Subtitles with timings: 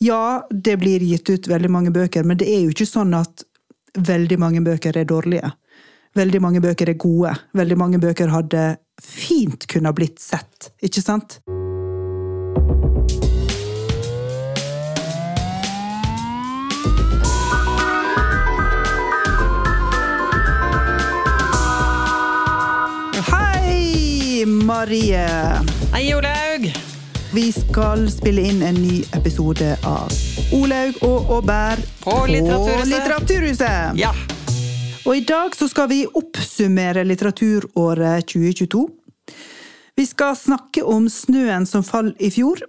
[0.00, 3.42] Ja, det blir gitt ut veldig mange bøker, men det er jo ikke sånn at
[3.98, 5.50] veldig mange bøker er dårlige.
[6.14, 7.32] Veldig mange bøker er gode.
[7.58, 11.40] Veldig mange bøker hadde fint kunne blitt sett, ikke sant?
[23.32, 25.26] Hei, Marie!
[25.90, 26.70] Hei, Olaug!
[27.32, 30.12] Vi skal spille inn en ny episode av
[30.56, 32.88] Olaug og Aubert På Litteraturhuset.
[32.88, 33.98] Litteraturhuset.
[34.00, 34.14] Ja.
[35.04, 38.80] Og i dag så skal vi oppsummere litteraturåret 2022.
[40.00, 42.64] Vi skal snakke om snøen som falt i fjor.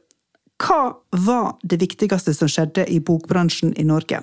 [0.60, 0.82] Hva
[1.16, 4.20] var det viktigste som skjedde i bokbransjen i Norge?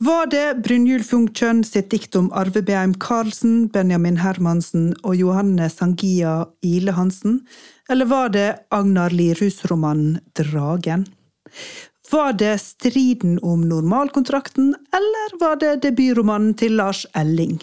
[0.00, 6.46] Var det Brynjulf Jungtjønn sitt dikt om Arve Beheim Karlsen, Benjamin Hermansen og Johanne Sangia
[6.64, 7.42] Ile Hansen?
[7.92, 11.04] Eller var det Agnar Lirhus-romanen Dragen?
[12.08, 17.60] Var det striden om normalkontrakten, eller var det debutromanen til Lars Elling?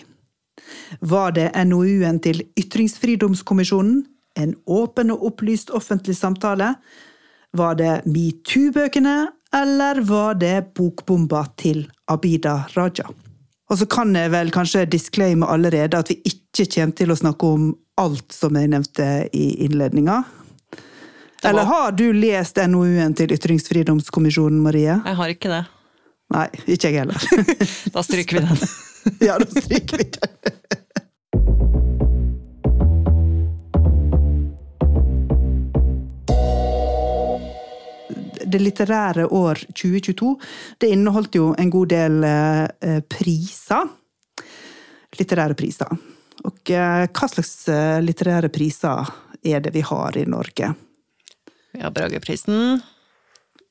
[1.02, 4.04] Var det NOU-en til Ytringsfridomskommisjonen,
[4.38, 6.76] en åpen og opplyst offentlig samtale?
[7.58, 9.20] Var det metoo-bøkene,
[9.58, 13.08] eller var det bokbomba til Abida Raja?
[13.68, 17.54] Og så kan jeg vel kanskje disclaime allerede at vi ikke kommer til å snakke
[17.58, 20.22] om alt som jeg nevnte i innledninga.
[21.46, 24.96] Eller har du lest NOU-en til Ytringsfridomskommisjonen, Marie?
[24.96, 25.64] Jeg har ikke det.
[26.34, 27.28] Nei, ikke jeg heller.
[27.96, 28.64] Da stryker vi den.
[29.28, 30.82] ja, da stryker vi den.
[38.48, 40.34] Det litterære år 2022
[40.80, 43.90] det inneholdt jo en god del eh, priser.
[45.20, 45.92] Litterære priser.
[46.48, 49.12] Og eh, hva slags eh, litterære priser
[49.44, 50.74] er det vi har i Norge?
[51.76, 52.80] Vi har Brageprisen,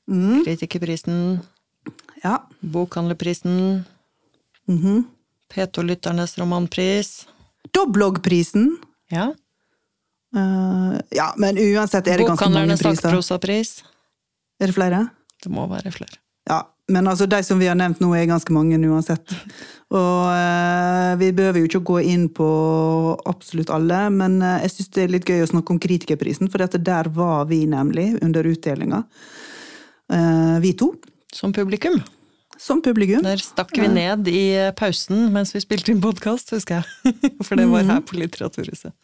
[0.07, 1.39] Kritikerprisen,
[2.23, 2.37] Ja.
[2.59, 3.83] Bokhandlerprisen,
[5.53, 7.27] P2-lytternes romanpris.
[7.71, 8.77] Doblogprisen.
[9.09, 9.33] Ja.
[10.35, 12.83] Uh, ja, men uansett er det ganske mange priser.
[12.83, 13.83] Bokhandlernes sakprosapris.
[14.57, 15.03] Er det flere?
[15.43, 16.17] Det må være flere.
[16.47, 19.33] Ja, men altså de som vi har nevnt nå, er ganske mange uansett.
[19.91, 22.47] Og eh, vi behøver jo ikke gå inn på
[23.27, 26.63] absolutt alle, men eh, jeg syns det er litt gøy å snakke om Kritikerprisen, for
[26.63, 29.03] dette der var vi nemlig under utdelinga.
[30.13, 30.93] Eh, vi to,
[31.35, 31.99] Som publikum.
[32.57, 33.21] som publikum.
[33.21, 37.35] Der stakk vi ned i pausen mens vi spilte inn podkast, husker jeg.
[37.45, 38.95] For det var her på Litteraturhuset.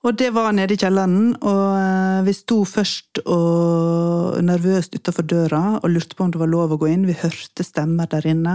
[0.00, 5.60] Og det var nede i kjelleren, og eh, vi sto først og nervøst utafor døra
[5.76, 7.04] og lurte på om det var lov å gå inn.
[7.08, 8.54] Vi hørte stemmer der inne,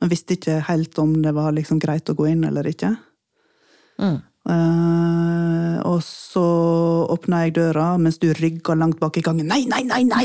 [0.00, 2.94] men visste ikke helt om det var liksom greit å gå inn eller ikke.
[4.00, 4.18] Mm.
[4.48, 6.46] Uh, og så
[7.12, 9.52] åpna jeg døra mens du rygga langt bak i gangen.
[9.52, 10.24] Nei, nei, nei, nei!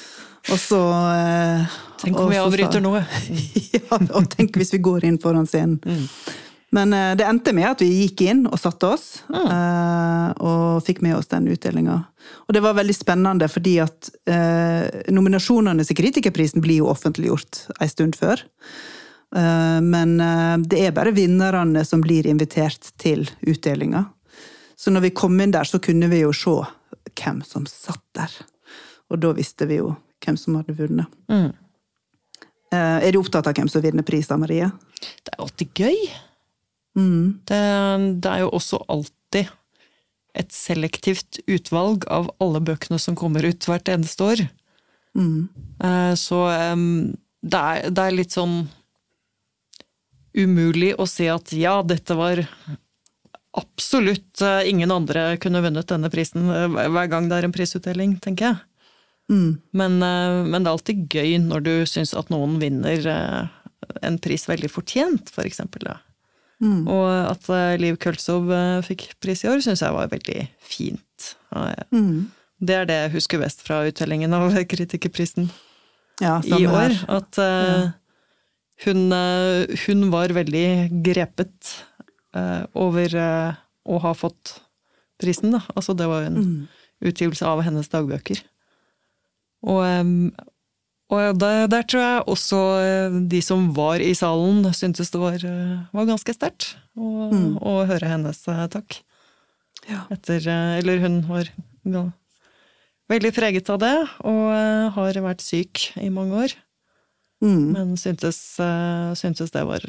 [0.54, 3.04] og så uh, Tenk om vi avbryter noe.
[3.76, 3.84] ja,
[4.16, 6.08] og tenk hvis vi går inn foran scenen.
[6.70, 11.02] Men eh, det endte med at vi gikk inn og satte oss, eh, og fikk
[11.02, 11.98] med oss den utdelinga.
[12.46, 17.90] Og det var veldig spennende, fordi at eh, nominasjonene til Kritikerprisen blir jo offentliggjort ei
[17.90, 18.46] stund før.
[19.30, 20.16] Men
[20.66, 24.00] det er bare vinnerne som blir invitert til utdelinga.
[24.74, 26.56] Så når vi kom inn der, så kunne vi jo se
[27.14, 28.34] hvem som satt der.
[29.06, 29.92] Og da visste vi jo
[30.26, 31.14] hvem som hadde vunnet.
[31.30, 31.52] Mm.
[32.74, 34.66] Er du opptatt av hvem som vinner priser, Marie?
[34.98, 36.10] Det er alltid gøy.
[36.98, 37.40] Mm.
[37.46, 37.62] Det,
[38.22, 39.50] det er jo også alltid
[40.38, 44.42] et selektivt utvalg av alle bøkene som kommer ut hvert eneste år.
[45.18, 45.48] Mm.
[45.82, 46.38] Eh, Så
[47.40, 48.68] det er, det er litt sånn
[50.36, 52.44] umulig å si at ja, dette var
[53.58, 58.18] absolutt eh, ingen andre kunne vunnet denne prisen eh, hver gang det er en prisutdeling,
[58.22, 58.60] tenker jeg.
[59.30, 59.50] Mm.
[59.78, 63.04] Men, men det er alltid gøy når du syns at noen vinner
[64.02, 65.86] en pris veldig fortjent, for eksempel.
[65.86, 66.00] Da.
[66.60, 66.82] Mm.
[66.92, 71.30] Og at eh, Liv Køltsov eh, fikk pris i år, syns jeg var veldig fint.
[71.90, 72.26] Mm.
[72.60, 75.48] Det er det jeg husker best fra uttellingen av Kritikerprisen
[76.20, 76.74] Ja, i år.
[76.76, 76.98] her.
[77.16, 77.86] At eh,
[78.84, 80.66] hun, eh, hun var veldig
[81.06, 81.76] grepet
[82.78, 83.16] over
[83.90, 84.60] å ha fått
[85.18, 85.58] prisen, da.
[85.74, 86.68] Altså, det var en Mm.
[87.02, 88.38] utgivelse av hennes dagbøker.
[89.66, 89.80] Og,
[91.10, 95.38] og der, der tror jeg også eh, de som var i salen, syntes det var,
[95.42, 97.58] eh, var ganske sterkt å, Mm.
[97.58, 99.00] å høre hennes takk.
[99.88, 100.04] Ja.
[100.10, 101.48] Etter, eh, eller hun var
[101.84, 102.04] ja,
[103.10, 106.54] veldig preget av det, og har vært syk i mange år.
[107.42, 107.72] Mm.
[107.72, 108.36] Men syntes,
[109.16, 109.80] syntes det var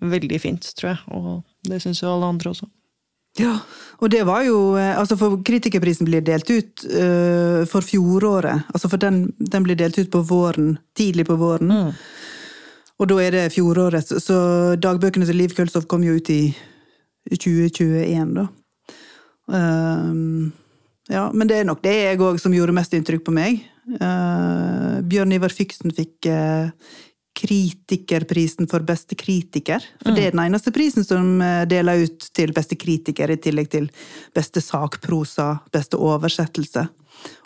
[0.00, 1.00] veldig fint, tror jeg.
[1.10, 2.68] Og det syns jo alle andre også.
[3.38, 3.58] Ja,
[3.98, 8.68] og det var jo eh, Altså, for kritikerprisen blir delt ut uh, for fjoråret.
[8.74, 10.76] Altså, for den, den, blir delt ut på våren.
[10.96, 11.72] Tidlig på våren.
[11.72, 11.92] Mm.
[13.02, 14.12] Og da er det fjoråret.
[14.22, 14.36] Så
[14.78, 16.42] dagbøkene til Liv Kølsov kom jo ut i
[17.32, 18.48] 2021, da.
[19.50, 20.52] Uh,
[21.10, 23.64] ja, men det er nok det jeg òg som gjorde mest inntrykk på meg.
[23.98, 26.30] Uh, Bjørn Ivar Fyksen fikk
[27.34, 29.82] kritikerprisen for beste kritiker.
[30.02, 30.16] For mm.
[30.16, 33.88] det er den eneste prisen som eh, deler ut til beste kritiker, i tillegg til
[34.34, 36.86] beste sakprosa, beste oversettelse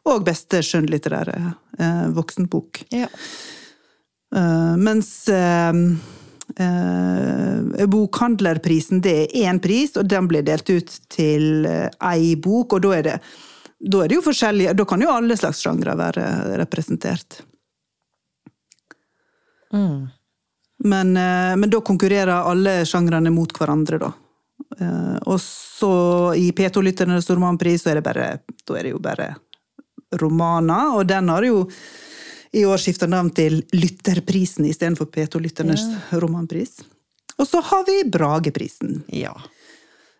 [0.08, 1.38] og beste skjønnlitterære
[1.78, 2.84] eh, voksenbok.
[2.94, 3.08] Ja.
[4.28, 5.72] Uh, mens uh,
[6.60, 12.84] uh, bokhandlerprisen, det er én pris, og den blir delt ut til ei bok, og
[12.84, 13.20] da er det
[13.78, 16.24] da er det jo forskjellige Da kan jo alle slags sjangre være
[16.58, 17.44] representert.
[19.72, 20.08] Mm.
[20.84, 24.12] Men, eh, men, da konkurrerer alle sjangrene mot hverandre, da.
[24.80, 25.92] Eh, og så
[26.38, 28.26] i P2-lytternes romanpris så er det bare
[28.66, 29.28] Da er det jo bare
[30.18, 31.64] romaner, og den har jo
[32.52, 36.20] i år skifta navn til Lytterprisen istedenfor P2-lytternes ja.
[36.22, 36.78] romanpris.
[37.38, 39.02] Og så har vi Brageprisen.
[39.12, 39.34] Ja.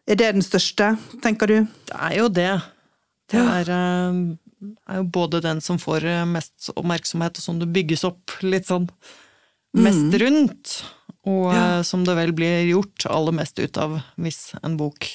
[0.09, 0.91] Er det den største,
[1.23, 1.57] tenker du?
[1.89, 2.51] Det er jo det.
[3.33, 8.05] Det er, eh, er jo både den som får mest oppmerksomhet, og som det bygges
[8.09, 8.91] opp litt sånn
[9.83, 10.19] mest mm.
[10.23, 10.75] rundt,
[11.29, 11.63] og ja.
[11.79, 15.09] Eh, som det vel blir gjort aller mest ut av hvis en bok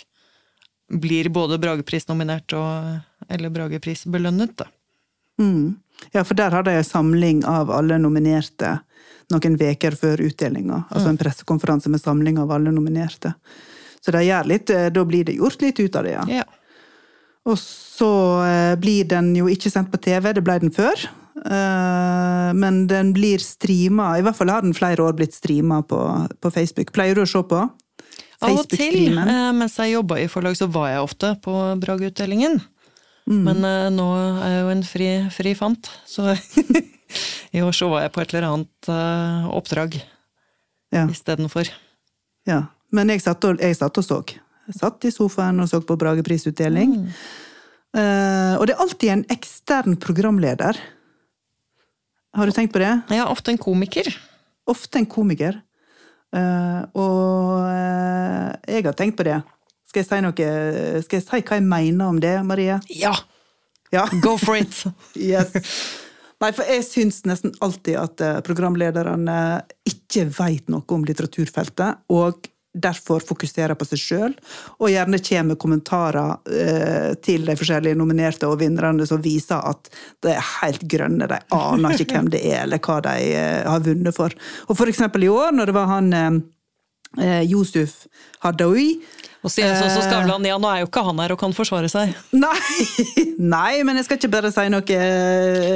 [0.94, 4.66] blir både Bragepris-nominert og eller Bragepris-belønnet.
[5.42, 5.76] Mm.
[6.12, 8.78] Ja, for der har de en samling av alle nominerte
[9.32, 10.84] noen veker før utdelinga.
[10.90, 11.22] Altså en mm.
[11.22, 13.34] pressekonferanse med samling av alle nominerte.
[14.04, 16.26] Så de gjør litt, eh, da blir det gjort litt ut av det, ja.
[16.42, 16.46] ja.
[17.48, 18.14] Og så
[18.46, 21.08] eh, blir den jo ikke sendt på TV, det ble den før.
[21.36, 26.00] Eh, men den blir streama, i hvert fall har den flere år blitt streama på,
[26.40, 26.94] på, Facebook.
[26.94, 27.64] Pleier du å se på?
[28.44, 29.18] Av og til.
[29.18, 32.60] Eh, mens jeg jobba i forlag, så var jeg ofte på Brageutdelingen.
[33.24, 33.40] Mm.
[33.48, 34.06] Men uh, nå
[34.44, 36.34] er jeg jo en fri, fri fant, så
[37.56, 38.90] i år så var jeg på et eller annet
[39.48, 39.96] oppdrag
[40.92, 41.06] ja.
[41.08, 41.72] istedenfor.
[42.50, 42.66] Ja.
[42.94, 44.20] Men jeg satt, og, jeg satt og så.
[44.68, 46.98] Jeg satt i sofaen og så på Brageprisutdeling.
[47.06, 47.08] Mm.
[47.94, 50.78] Uh, og det er alltid en ekstern programleder
[52.34, 52.92] har du tenkt på det?
[53.14, 54.10] Ja, ofte en komiker.
[54.70, 55.60] Ofte en komiker.
[56.34, 59.42] Uh, og uh, jeg har tenkt på det.
[59.90, 60.46] Skal jeg si noe
[61.06, 62.80] Skal jeg si hva jeg mener om det, Marie?
[62.98, 63.14] Ja!
[63.94, 64.08] ja.
[64.24, 64.74] Go for it!
[65.14, 65.54] yes.
[66.42, 69.36] Nei, for jeg syns nesten alltid at eh, programlederne
[69.88, 74.36] ikke veit noe om litteraturfeltet, og derfor fokuserer på seg sjøl,
[74.80, 79.92] og gjerne kommer med kommentarer eh, til de forskjellige nominerte og vinnerne som viser at
[80.26, 83.86] de er helt grønne, de aner ikke hvem det er, eller hva de eh, har
[83.86, 84.34] vunnet for.
[84.68, 86.50] Og for eksempel i år, når det var han Josef
[87.22, 88.08] eh Yusuf
[88.42, 89.02] Hadaoui
[89.44, 91.90] og sier så, så Skavlan, ja, nå er jo ikke han her og kan forsvare
[91.92, 92.14] seg.
[92.32, 92.86] Nei,
[93.56, 95.02] nei men jeg skal ikke bare si noe Det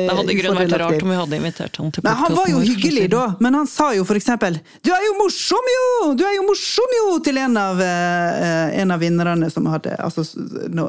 [0.08, 2.24] hadde i grunnen vært rart om vi hadde invitert han til podkasten.
[2.24, 5.68] Han var jo hyggelig da, men han sa jo for eksempel 'Du er jo morsom,
[5.74, 6.14] jo!
[6.16, 10.24] Du er jo morsom, jo!' til en av, uh, en av vinnerne som hadde altså,
[10.72, 10.88] no,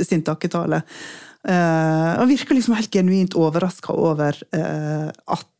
[0.00, 0.80] sin takketale.
[1.46, 5.52] Uh, og virker liksom helt genuint overraska over uh, at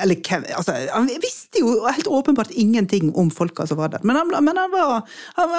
[0.00, 0.16] Eller
[0.56, 4.00] altså, Han visste jo helt åpenbart ingenting om folka som var der.
[4.02, 5.02] Men han, men han var,
[5.36, 5.50] han,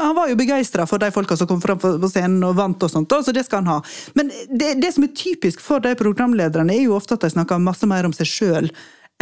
[0.00, 2.90] han var, jo begeistra for de folka som kom fram på scenen og vant, og
[2.92, 3.78] sånt, så det skal han ha.
[4.16, 7.60] Men det, det som er typisk for de programlederne, er jo ofte at de snakker
[7.60, 8.70] masse mer om seg sjøl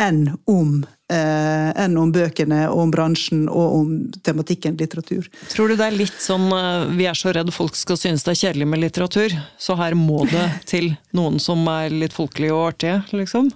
[0.01, 3.91] enn om, eh, enn om bøkene og om bransjen og om
[4.25, 5.29] tematikken litteratur.
[5.53, 8.35] Tror du det er litt sånn eh, vi er så redd folk skal synes det
[8.35, 12.73] er kjedelig med litteratur, så her må det til noen som er litt folkelige og
[12.73, 13.53] artige, liksom?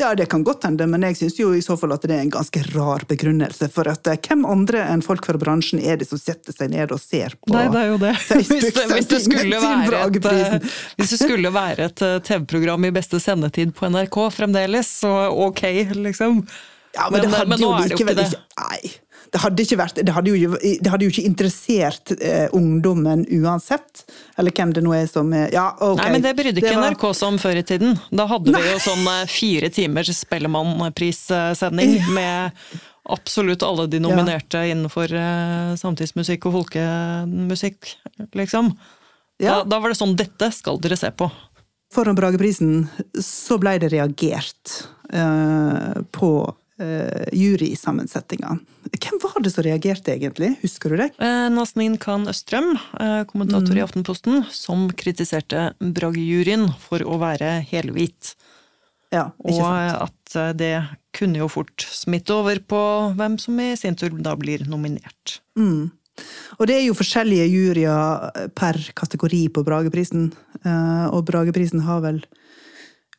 [0.00, 2.22] Ja, det kan godt hende, men jeg syns jo i så fall at det er
[2.24, 3.68] en ganske rar begrunnelse.
[3.72, 6.94] For at eh, hvem andre enn folk fra bransjen er det som setter seg ned
[6.94, 8.14] og ser på Nei, det er jo det.
[8.30, 12.16] Facebook hvis, det, hvis, det skulle være et, eh, hvis det skulle være et eh,
[12.30, 15.12] TV-program i beste sendetid på NRK fremdeles, så
[15.48, 15.66] ok,
[16.00, 16.40] liksom.
[16.96, 18.98] Ja, men, men det hadde men jo likevel ikke Nei
[19.30, 24.04] det hadde, vært, det hadde, jo, det hadde jo, ikke interessert eh, ungdommen uansett.
[24.40, 26.02] Eller hvem det nå er som er ja, okay.
[26.02, 26.90] Nei, men det brydde ikke var...
[26.90, 27.98] NRK seg om før i tiden.
[28.10, 28.62] Da hadde Nei.
[28.64, 32.64] vi jo sånn eh, fire timers Spellemannprissending med
[33.10, 34.74] absolutt alle de nominerte ja.
[34.74, 37.94] innenfor eh, samtidsmusikk og folkemusikk,
[38.38, 38.74] liksom.
[39.40, 39.60] Ja.
[39.60, 41.30] Da, da var det sånn dette skal dere se på.
[41.94, 42.84] Foran Brageprisen
[43.24, 44.74] så ble det reagert
[45.14, 46.32] eh, på
[46.80, 48.56] uh, jurysammensetninga.
[49.00, 50.54] Hvem var det som reagerte, egentlig?
[50.62, 51.10] Husker du det?
[51.20, 53.78] Eh, Nazneen Khan Østrøm, eh, kommentator mm.
[53.78, 58.34] i Aftenposten, som kritiserte Brage-juryen for å være helhvit.
[59.12, 59.60] Ja, ikke.
[59.60, 60.74] Og at eh, det
[61.16, 62.82] kunne jo fort smitte over på
[63.18, 65.40] hvem som i sin tur da blir nominert.
[65.58, 65.90] Mm.
[66.58, 70.30] Og det er jo forskjellige juryer per kategori på Brageprisen.
[70.64, 72.22] Eh, og Brageprisen har vel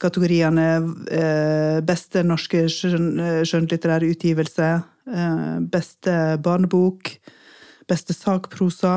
[0.01, 0.67] kategoriene
[1.11, 4.69] eh, beste norske skjøn, eh, skjønnlitterære utgivelse,
[5.13, 7.13] eh, beste barnebok,
[7.89, 8.95] beste sakprosa.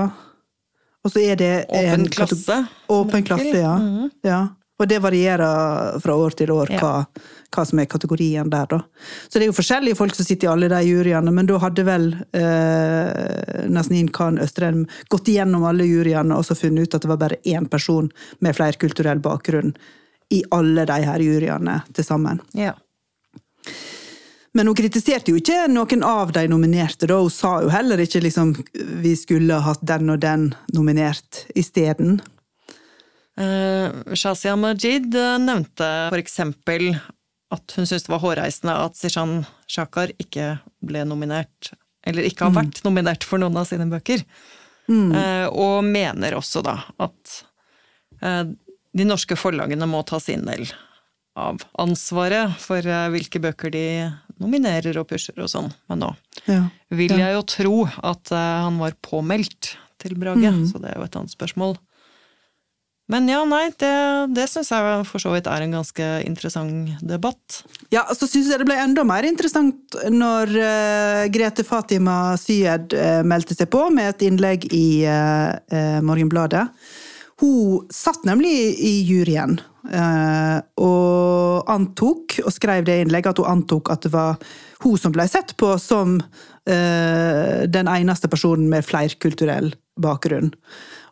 [1.04, 2.60] Og så er det en Åpen klasse.
[2.88, 3.78] Åpen klasse, ja.
[3.78, 4.12] Mhm.
[4.24, 4.42] ja.
[4.74, 6.78] Og det varierer fra år til år Ja.
[6.80, 7.06] hva,
[7.54, 8.80] hva som er kategorien der, da.
[9.28, 11.84] Så det er jo forskjellige folk som sitter i alle de juryene, men da hadde
[11.86, 17.12] vel eh, Nazneen Khan Østrem gått igjennom alle juryene og så funnet ut at det
[17.12, 19.76] var bare én person med flerkulturell bakgrunn
[20.32, 22.40] i alle de her juryene til sammen.
[22.56, 22.72] Ja.
[24.54, 27.18] Men hun kritiserte jo ikke noen av de nominerte, da.
[27.18, 28.54] Hun sa jo heller ikke liksom
[29.02, 32.20] vi skulle hatt den og den nominert isteden.
[33.34, 36.92] Uh, Shazia Majid eh, nevnte eksempel
[37.54, 39.40] at hun syntes det var hårreisende at Sishan
[39.70, 40.52] Shakar ikke
[40.86, 41.72] ble nominert,
[42.06, 44.22] eller ikke har vært nominert for noen av sine bøker.
[44.90, 47.36] Eh, og mener også da at
[48.20, 48.42] eh,
[48.94, 50.66] de norske forlagene må ta sin del
[51.36, 53.86] av ansvaret for eh, hvilke bøker de
[54.38, 55.72] nominerer og pusher og sånn.
[55.90, 56.12] Men nå
[56.46, 56.60] Ja.
[56.94, 60.66] vil jeg jo tro at eh, han var påmeldt til Brage, Mm.
[60.70, 61.76] så det er jo et annet spørsmål.
[63.06, 63.90] Men ja, nei, det,
[64.32, 67.58] det syns jeg for så vidt er en ganske interessant debatt.
[67.92, 73.20] Ja, så syns jeg det ble enda mer interessant når uh, Grete Fatima Syed uh,
[73.28, 76.64] meldte seg på med et innlegg i uh, Morgenbladet.
[77.40, 79.56] Hun satt nemlig i juryen
[79.90, 84.38] eh, og antok, og skrev det innlegget, at hun antok at det var
[84.84, 86.20] hun som ble sett på som
[86.68, 90.52] eh, den eneste personen med flerkulturell bakgrunn.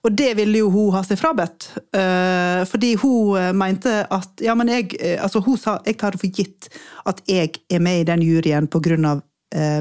[0.02, 1.72] Og det ville jo hun ha seg frabedt.
[1.94, 6.30] eh, fordi hun mente at Ja, men jeg Altså, hun sa jeg tar det for
[6.30, 6.68] gitt
[7.06, 9.22] at jeg er med i den juryen på grunn av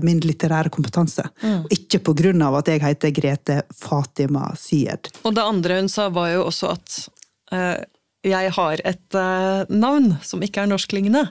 [0.03, 1.23] min litterære kompetanse.
[1.41, 1.65] Mm.
[1.71, 2.01] ikke
[2.43, 5.11] av at jeg heter Grete Fatima Syed.
[5.23, 6.97] Og det andre hun sa, var jo også at
[7.53, 7.77] uh,
[8.27, 11.29] jeg har et uh, navn som ikke er norsklignende.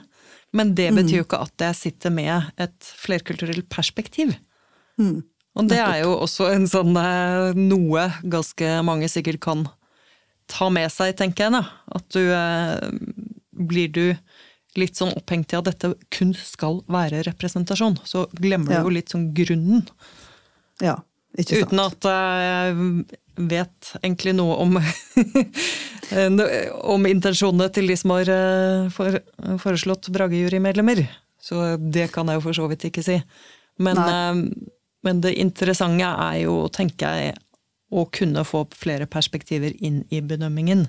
[0.51, 4.33] Men det betyr jo ikke at jeg sitter med et flerkulturelt perspektiv.
[5.55, 9.65] Og det er jo også en sånn eh, noe ganske mange sikkert kan
[10.51, 11.55] ta med seg, tenker jeg.
[11.55, 11.63] da.
[11.97, 13.27] At du eh,
[13.61, 14.05] Blir du
[14.79, 18.79] litt sånn opphengt i at dette kun skal være representasjon, så glemmer Ja.
[18.83, 19.83] du jo litt sånn grunnen.
[20.81, 20.95] Ja,
[21.37, 21.71] ikke sant?
[21.71, 23.05] Uten at jeg
[23.51, 24.79] vet egentlig noe om
[26.95, 29.19] om intensjonene til de som har eh, for,
[29.63, 31.03] foreslått Brage-jurymedlemmer.
[31.41, 33.17] Så det kan jeg jo for så vidt ikke si.
[33.81, 34.67] Men, eh,
[35.07, 37.37] men det interessante er jo, tenker jeg,
[37.91, 40.85] å kunne få flere perspektiver inn i bedømmingen.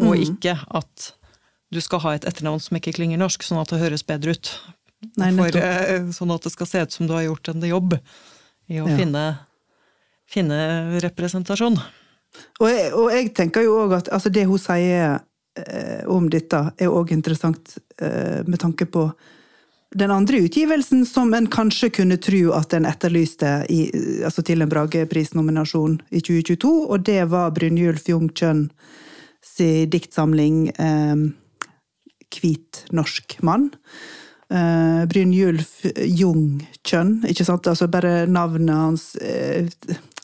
[0.00, 0.24] Og Mm.
[0.26, 1.12] ikke at
[1.72, 4.52] du skal ha et etternavn som ikke klinger norsk, sånn at det høres bedre ut.
[5.20, 7.98] Nei, For, eh, sånn at det skal se ut som du har gjort en jobb
[8.68, 8.96] i å Ja.
[8.96, 9.24] finne,
[10.26, 11.78] finne representasjon.
[12.60, 15.20] Og jeg, og jeg tenker jo òg at altså det hun sier
[15.56, 19.12] eh, om dette, er òg interessant eh, med tanke på
[19.96, 23.86] den andre utgivelsen som en kanskje kunne tro at en etterlyste i,
[24.26, 28.66] altså til en Brageprisnominasjon i 2022, og det var Brynjulf Jungkjønn
[29.46, 31.14] si diktsamling eh,
[32.32, 33.70] 'Hvit norsk mann'.
[34.46, 37.66] Uh, Brynjulf Jung Kjønn, ikke sant?
[37.66, 39.66] Altså bare navnet hans uh,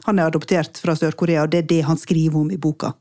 [0.06, 2.92] Han er adoptert fra Sør-Korea, og det er det han skriver om i boka.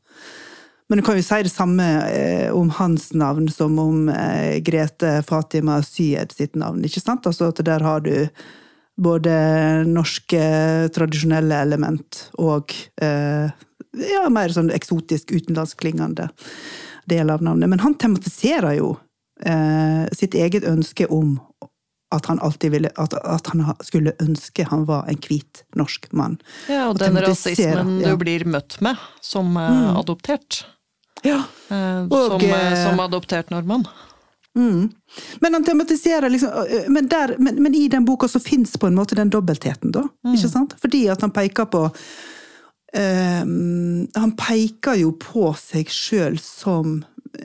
[0.89, 5.20] Men du kan jo si det samme uh, om hans navn som om uh, Grete
[5.27, 7.29] Fatima Syed sitt navn, ikke sant?
[7.29, 8.15] Altså at der har du
[9.01, 9.34] både
[9.88, 10.41] norske
[10.93, 13.51] tradisjonelle element og eh,
[14.12, 16.29] ja, mer sånn eksotisk utenlandsklingende
[17.10, 17.70] del av navnet.
[17.70, 18.96] Men han tematiserer jo
[19.46, 21.39] eh, sitt eget ønske om
[22.12, 26.36] at han alltid ville at, at han skulle ønske han var en hvit norsk mann.
[26.67, 28.12] Ja, og Og den rasismen ja.
[28.12, 29.96] du blir møtt med som mm.
[29.96, 30.65] adoptert.
[31.24, 33.88] Ja, Eh, Og, som, eh, eh, som adoptert nordmann.
[35.39, 36.50] Men han tematiserer liksom
[36.88, 40.03] men, der, men, men i den boka så fins på en måte den dobbeltheten, da.
[40.50, 40.75] Sant?
[40.81, 41.86] Fordi at han peker på
[42.91, 46.98] Han peker jo på seg sjøl som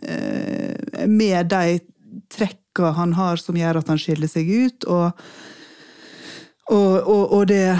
[0.02, 1.78] øh, Med de
[2.34, 5.22] trekka han har som gjør at han skiller seg ut, og,
[6.66, 7.78] og, og, og det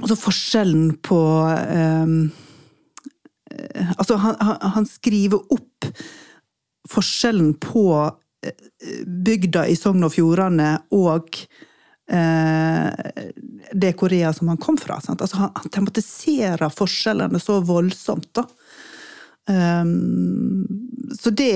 [0.00, 2.12] Altså forskjellen på eh,
[3.98, 5.88] Altså, han, han, skriver opp
[6.88, 7.84] forskjellen på
[8.46, 11.69] eh, bygda i Sogn og Fjordane og eh,
[12.10, 14.96] det Korea som han kom fra.
[14.98, 18.46] Altså, han, tematiserer forskjellene så voldsomt, da.
[19.50, 20.66] Um,
[21.20, 21.54] så det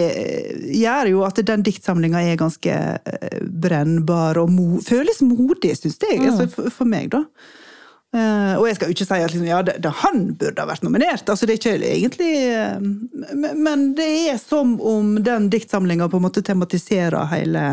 [0.75, 6.23] gjør jo at den diktsamlinga er ganske eh, brennbar og mo føles modig, syns jeg.
[6.25, 7.23] Altså, for, for meg, da.
[8.15, 10.71] Uh, og jeg skal jo ikke si at liksom, ja, det, det, han burde ha
[10.71, 16.07] vært nominert, altså det er ikke egentlig eh, Men det er som om den diktsamlinga
[16.13, 17.65] på en måte tematiserer hele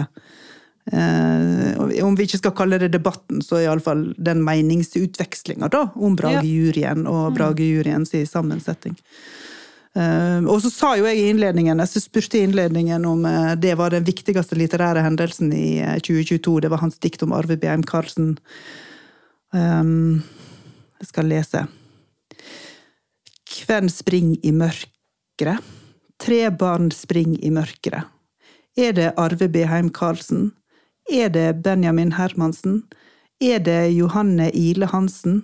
[0.91, 7.31] eh, Om vi ikke skal kalle det debatten, så iallfall den meningsutvekslinga om Brage-juryen og
[7.31, 7.37] mm.
[7.37, 8.97] Brage-juryens sammensetning.
[9.91, 13.75] Eh, og så sa jo jeg i innledningen, jeg spurte i innledningen om eh, det
[13.79, 16.61] var den viktigste litterære hendelsen i uh, 2022.
[16.63, 18.37] Det var hans dikt om Arve Beheim Karlsen.
[19.51, 20.23] Um,
[21.01, 21.65] jeg skal lese.
[23.51, 25.57] Kven spring i mørkere?
[26.21, 28.05] Tre barn spring i mørkere.
[28.79, 30.53] Er det Arve Beheim Karlsen?
[31.09, 32.83] Er det Benjamin Hermansen?
[33.41, 35.43] Er det Johanne Ile Hansen?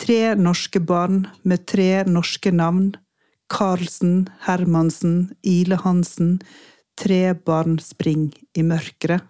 [0.00, 2.96] Tre norske barn med tre norske navn.
[3.48, 6.40] Karlsen, Hermansen, Ile Hansen.
[7.00, 9.20] Tre barn spring i mørkere.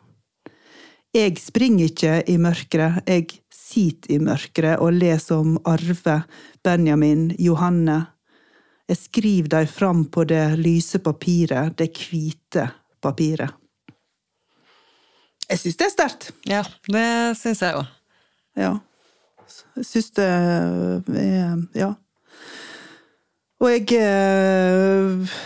[1.14, 6.20] Jeg springer ikke i mørkere, jeg sitter i mørket og leser om Arve,
[6.62, 7.96] Benjamin, Johanne.
[8.86, 12.68] Jeg skriver dem fram på det lyse papiret, det hvite
[13.02, 13.59] papiret.
[15.50, 16.30] Jeg syns det er sterkt.
[16.46, 17.06] Ja, det
[17.40, 17.88] syns jeg òg.
[18.58, 18.74] Ja.
[19.80, 21.94] Jeg syns det er Ja.
[23.60, 25.38] Og jeg eh,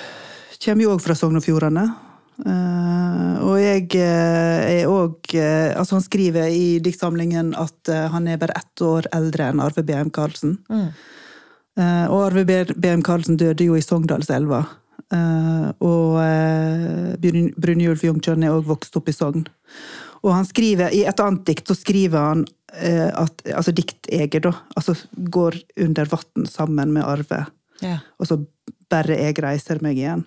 [0.62, 1.88] kommer jo òg fra Sogn og Fjordane.
[2.34, 8.40] Uh, og jeg uh, er òg uh, Altså, han skriver i diktsamlingen at han er
[8.42, 10.10] bare ett år eldre enn Arve B.M.
[10.10, 10.56] Karlsen.
[10.66, 10.88] Mm.
[12.10, 12.44] og Arve
[12.74, 13.02] B.M.
[13.06, 14.64] Karlsen døde jo i Sogndalselva.
[15.12, 16.16] Og
[17.60, 19.44] Brunjulf Jungtjørn er òg vokst opp i Sogn.
[20.24, 22.44] Og han skriver, i et annet dikt så skriver han
[22.74, 27.44] at altså dikteger, da, altså går under vann sammen med Arve.
[27.84, 27.98] Ja.
[28.18, 28.40] Og så
[28.90, 30.24] bare jeg reiser meg igjen.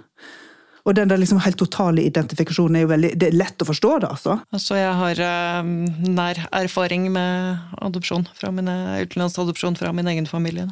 [0.87, 3.89] Og den der liksom helt totale identifikasjonen er jo veldig det er lett å forstå,
[4.03, 4.37] det, altså.
[4.55, 5.21] Altså, jeg har
[5.59, 5.73] um,
[6.15, 10.69] nær erfaring med adopsjon fra mine, utenlandsadopsjon fra min egen familie.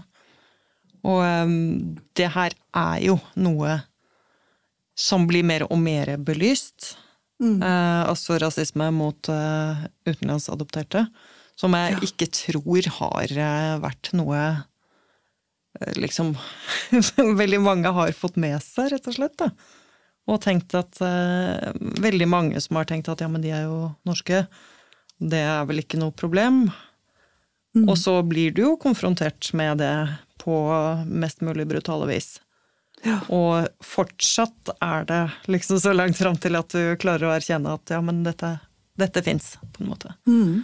[1.03, 3.81] Og um, det her er jo noe
[4.95, 6.95] som blir mer og mer belyst.
[7.43, 7.59] Mm.
[7.59, 11.05] Eh, altså rasisme mot eh, utenlandsadopterte.
[11.59, 12.01] Som jeg ja.
[12.07, 14.45] ikke tror har eh, vært noe
[15.99, 16.37] liksom
[17.41, 19.35] Veldig mange har fått med seg, rett og slett.
[19.41, 19.49] da.
[20.31, 23.89] Og tenkt at uh, Veldig mange som har tenkt at ja, men de er jo
[24.07, 24.45] norske.
[25.19, 26.63] Det er vel ikke noe problem.
[27.75, 27.89] Mm.
[27.89, 29.91] Og så blir du jo konfrontert med det
[30.39, 30.55] på
[31.11, 32.37] mest mulig brutale vis.
[33.03, 33.19] Ja.
[33.33, 37.93] Og fortsatt er det liksom så langt fram til at du klarer å erkjenne at
[37.93, 38.55] ja, men dette,
[38.97, 40.15] dette fins, på en måte.
[40.29, 40.63] Mm.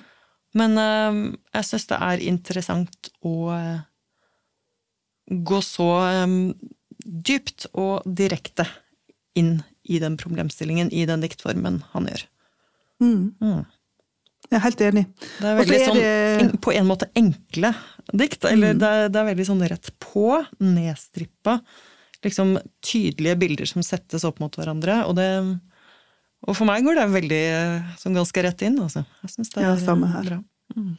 [0.57, 1.19] Men øh,
[1.55, 3.83] jeg syns det er interessant å øh,
[5.31, 6.37] gå så øh,
[7.05, 8.67] dypt og direkte
[9.37, 12.25] inn i den problemstillingen, i den diktformen han gjør.
[13.01, 13.21] Mm.
[13.41, 13.61] Mm.
[14.51, 15.03] Jeg er helt enig.
[15.39, 16.09] Det er veldig er det...
[16.41, 17.71] sånn, på en måte enkle
[18.11, 18.43] dikt.
[18.49, 18.81] Eller mm.
[18.81, 20.25] det, det, er, veldig sånn rett på,
[20.59, 21.59] nedstrippa.
[22.25, 22.55] Liksom
[22.85, 25.01] tydelige bilder som settes opp mot hverandre.
[25.09, 25.29] Og, det,
[26.45, 27.45] og for meg går det veldig
[28.01, 28.77] som ganske rett inn.
[28.83, 29.05] Altså.
[29.23, 30.27] Jeg syns det er ja, samme her.
[30.29, 30.41] bra.
[30.75, 30.93] Mm.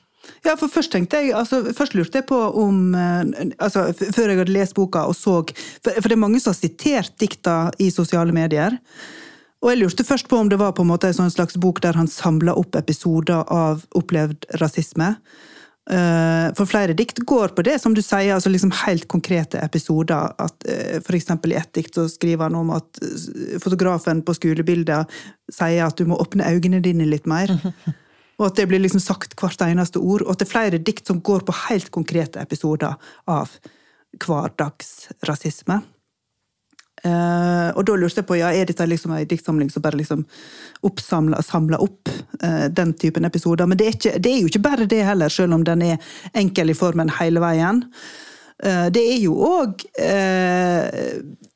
[0.47, 4.39] Ja, for først tenkte jeg, altså, først lurte jeg på om eh, altså, Før jeg
[4.39, 5.41] hadde lest boka og så
[5.83, 8.77] For, for det er mange som har sitert dikta i sosiale medier.
[9.63, 11.81] Og jeg lurte først på om det var på en måte en sånn slags bok
[11.83, 15.15] der han samla opp episoder av opplevd rasisme.
[15.91, 20.31] Eh, for flere dikt går på det, som du sier, altså liksom helt konkrete episoder.
[20.39, 21.07] At, F.eks.
[21.07, 23.03] for eksempel i ett dikt så skriver han om at
[23.63, 25.11] fotografen på skolebildet
[25.53, 27.51] sier at du må åpne øynene dine litt mer.
[28.41, 30.25] Og at det blir liksom sagt hvert eneste ord.
[30.25, 32.97] Og at det er flere dikt som går på helt konkrete episoder
[33.31, 33.53] av
[34.23, 35.79] hverdagsrasisme.
[37.03, 40.21] Uh, og da lurte jeg på ja, er dette liksom en diktsamling som bare liksom
[41.03, 42.11] samler opp
[42.45, 43.67] uh, den typen episoder.
[43.67, 46.13] Men det er, ikke, det er, jo ikke bare det heller, selv om den er
[46.39, 47.83] enkel i formen hele veien.
[48.63, 49.83] Uh, det er jo òg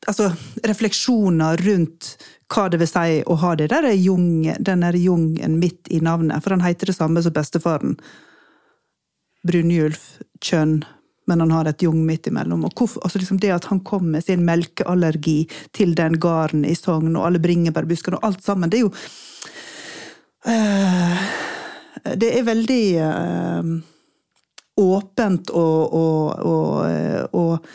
[0.07, 0.33] altså,
[0.67, 2.17] refleksjoner rundt
[2.51, 6.43] hva det vil si å ha det der jung, den der jungen midt i navnet.
[6.43, 7.95] For han heter det samme som bestefaren.
[9.47, 10.81] Brunjulf kjønn,
[11.27, 12.65] men han har et jung midt imellom.
[12.67, 15.39] Og hvorfor, altså liksom det at han kom med sin melkeallergi
[15.77, 18.93] til den gården i Sogn, og alle bringebærbuskene og alt sammen, det er jo
[20.47, 21.27] øh,
[22.23, 23.77] Det er veldig øh,
[24.77, 26.47] åpent og, og,
[27.33, 27.67] og,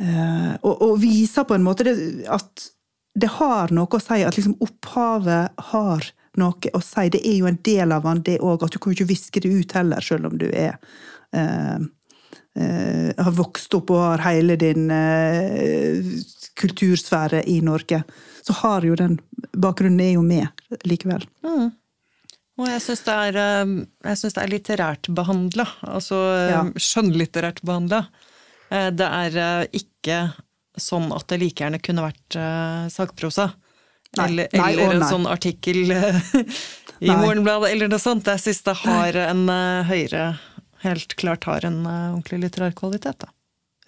[0.00, 1.96] øh, og viser på en måte det,
[2.30, 2.68] at
[3.18, 7.08] det har noe å si, at liksom opphavet har noe å si.
[7.10, 8.62] Det er jo en del av han, det òg.
[8.64, 10.76] At du kan jo ikke viske det ut heller, selv om du er
[11.34, 11.78] eh,
[12.56, 16.00] har vokst opp og har hele din eh,
[16.58, 18.00] kultursfære i Norge.
[18.42, 19.18] Så har jo den
[19.52, 20.48] bakgrunnen er jo med
[20.88, 21.26] likevel.
[21.44, 21.68] Mm.
[22.58, 25.68] Og jeg syns det, eh, det er litterært behandla.
[25.86, 26.18] Altså
[26.50, 26.64] Ja.
[26.74, 28.06] skjønnlitterært behandla.
[28.68, 30.18] Det er eh, ikke
[30.78, 33.52] sånn at det like gjerne kunne vært eh, sakprosa.
[34.16, 34.26] Nei.
[34.26, 35.08] Eller, Nei, eller en nei.
[35.10, 36.20] sånn artikkel eh,
[37.06, 38.26] i Morgenbladet, eller noe sånt.
[38.26, 40.22] Jeg syns det har en eh, høyere
[40.84, 43.32] Helt klart har en eh, ordentlig litterær kvalitet, da.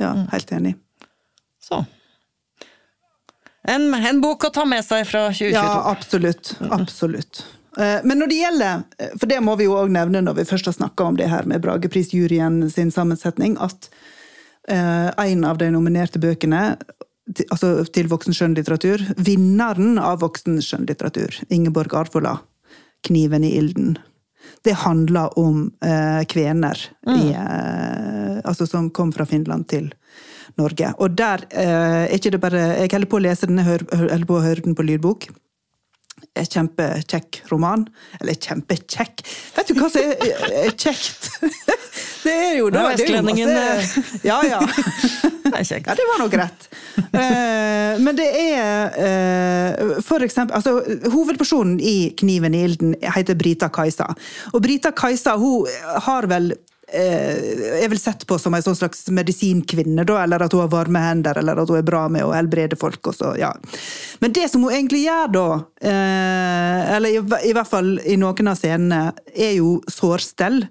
[0.00, 0.74] Ja, helt enig.
[1.62, 1.84] Så.
[3.68, 5.52] En, en bok å ta med seg fra 2022.
[5.54, 6.54] Ja, absolutt.
[6.70, 7.42] Absolutt.
[7.78, 10.48] Eh, Men når det gjelder, eh, for det må vi jo òg nevne når vi
[10.48, 13.90] først har snakka om det her med Brageprisjuryen sin sammensetning, at
[14.70, 16.76] en av de nominerte bøkene
[17.50, 22.36] altså til voksen skjønnlitteratur, vinneren av voksen skjønnlitteratur, Ingeborg Arvola,
[23.02, 23.96] 'Kniven i ilden',
[24.64, 29.88] det handler om eh, kvener i, eh, altså som kom fra Finland til
[30.60, 30.92] Norge.
[30.98, 34.26] Og der eh, er ikke det bare Jeg holder på å lese den, jeg holder
[34.28, 35.30] på å høre den på lydbok.
[36.38, 37.88] Kjempekjekk roman.
[38.20, 39.24] Eller kjempekjekk
[39.56, 41.26] Vet du hva som er, kjekt?
[42.24, 43.50] Det er jo da vestlendingen,
[44.30, 44.60] Ja, ja.
[45.50, 45.88] Det er kjekt.
[45.88, 46.66] Ja, det var nok rett.
[47.00, 50.76] Eh, men det er eh, for eksempel altså,
[51.10, 54.12] Hovedpersonen i 'Kniven i ilden' heter Brita Kajsa.
[54.52, 55.66] Og Brita Kajsa hun
[56.06, 56.52] har vel
[56.92, 60.72] eh, er vel sett på som en sånn slags medisinkvinne, da, eller at hun har
[60.72, 63.12] varme hender, eller at hun er bra med å helbrede folk.
[63.16, 63.52] Så, ja.
[64.22, 65.46] Men det som hun egentlig gjør da,
[65.90, 69.00] eh, eller i, i hvert fall i noen av scenene,
[69.30, 70.62] er jo sårstell.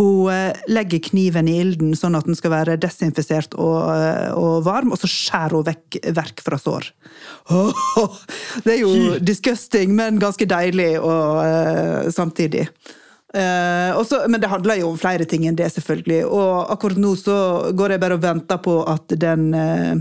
[0.00, 3.80] Hun eh, legger kniven i ilden sånn at den skal være desinfisert og,
[4.36, 6.90] og varm, og så skjærer hun vekk verk fra sår.
[7.52, 8.16] Oh,
[8.64, 12.66] det er jo disgusting, men ganske deilig og samtidig.
[13.36, 16.24] Eh, også, men det handler jo om flere ting enn det, selvfølgelig.
[16.24, 17.36] Og akkurat nå så
[17.76, 19.92] går jeg bare og venter på at den eh,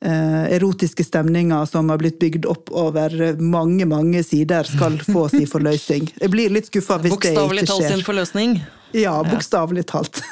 [0.00, 5.44] eh, erotiske stemninga som har blitt bygd opp over mange, mange sider, skal få si
[5.50, 6.08] forløsning.
[6.22, 8.58] Jeg blir litt skuffa hvis det ikke Bokstavelig ikke talt sin forløsning.
[8.96, 10.22] Ja, bokstavelig talt.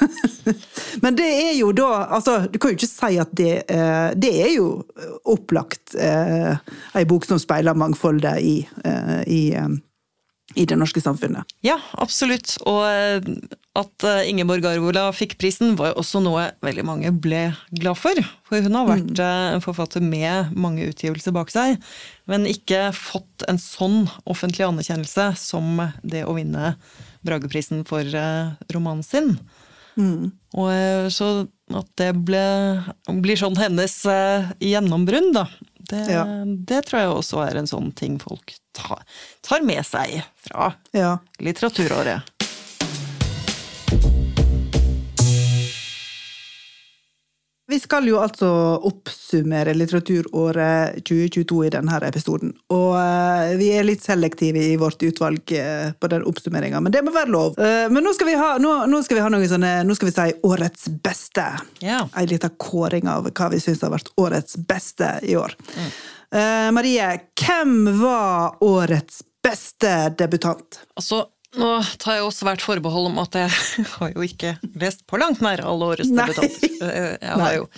[1.04, 3.64] Men det er jo da altså, Du kan jo ikke si at det
[4.20, 4.68] Det er jo
[5.26, 8.54] opplagt ei bok som speiler mangfoldet i,
[9.26, 9.40] i,
[10.54, 11.48] i det norske samfunnet.
[11.66, 12.56] Ja, absolutt.
[12.68, 13.28] Og eh,
[13.74, 18.20] at eh, Ingeborg Arvola fikk prisen, var jo også noe veldig mange ble glad for.
[18.46, 21.80] For hun har vært eh, en forfatter med mange utgivelser bak seg,
[22.30, 26.76] men ikke fått en sånn offentlig anerkjennelse som det å vinne
[27.24, 28.04] Brageprisen for
[28.74, 29.34] romanen sin.
[30.54, 32.44] Og eh, Så at det ble,
[33.24, 33.94] blir sånn hennes
[34.60, 35.48] gjennombrudd, da.
[35.90, 36.24] Det, Ja.
[36.46, 39.02] det tror jeg også er en sånn ting folk tar,
[39.42, 41.18] tar med seg fra Ja.
[41.40, 42.22] Litteraturåret.
[47.66, 48.48] Vi skal jo altså
[48.84, 52.52] oppsummere litteraturåret 2022 i denne episoden.
[52.74, 57.00] Og eh, vi er litt selektive i vårt utvalg eh, på den oppsummeringa, men det
[57.06, 57.56] må være lov.
[57.56, 60.10] Eh, men nå skal vi ha, nå, nå skal vi ha noe sånne, nå skal
[60.10, 61.46] vi si årets beste.
[61.80, 62.02] Ja.
[62.20, 65.56] Ei lita kåring av hva vi syns har vært årets beste i år.
[66.34, 67.08] Eh, Marie,
[67.40, 70.84] hvem var årets beste debutant?
[71.00, 71.24] Altså,
[71.60, 71.68] nå
[72.02, 73.50] tar jeg også hvert forbehold om at jeg
[73.98, 76.72] har jo ikke lest på langt nær alle årets debutanter.
[76.88, 77.68] Eh, Jeg har jo,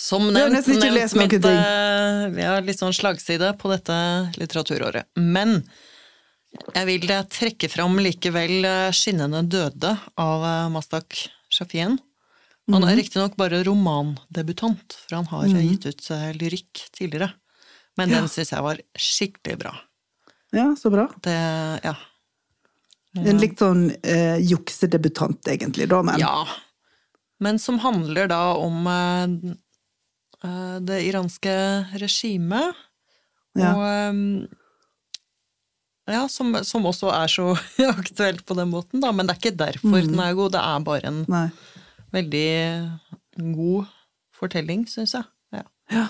[0.00, 3.96] som nevnt, nevnt mitt, eh, ja, litt sånn slagside på dette
[4.38, 5.08] litteraturåret.
[5.18, 5.62] Men
[6.74, 11.16] jeg vil trekke fram likevel eh, 'Skinnende døde' av Mastak
[11.50, 11.98] Shafien.
[12.70, 12.88] Han Mhm.
[12.88, 16.06] er riktignok bare romandebutant, for han har eh, gitt ut
[16.40, 17.32] lyrikk tidligere.
[17.98, 19.74] Men den syns jeg var skikkelig bra.
[20.54, 21.08] Ja, så bra.
[21.22, 21.34] Det,
[21.84, 21.94] ja.
[23.14, 26.46] En litt sånn eh, juksedebutant, egentlig, da, men Ja.
[27.42, 29.54] Men som handler da om eh,
[30.48, 31.54] eh, det iranske
[32.00, 32.74] regimet.
[33.58, 33.72] Ja.
[33.74, 34.14] Og eh,
[36.14, 37.46] ja, som, som også er så
[37.98, 39.12] aktuelt på den måten, da.
[39.12, 40.10] Men det er ikke derfor Mm.
[40.12, 41.46] den er god, det er bare en Nei.
[42.12, 42.48] veldig
[43.54, 43.86] god
[44.34, 45.24] fortelling, syns jeg.
[45.54, 45.62] Ja.
[45.90, 46.06] Ja.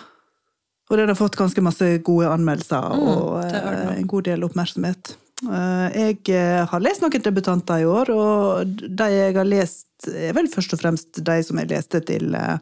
[0.91, 4.45] Og den har fått ganske masse gode anmeldelser og det har eh, en god del
[4.45, 5.15] oppmerksomhet.
[5.43, 10.35] Eh, Jeg eh, har lest noen debutanter i år, og de jeg har lest, er
[10.37, 12.59] vel først og fremst de som jeg leste til eh,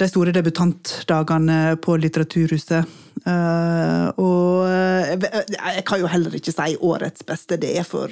[0.00, 2.88] de store debutantdagene på Litteraturhuset.
[4.16, 8.08] Og jeg kan jo heller ikke si årets beste, det er for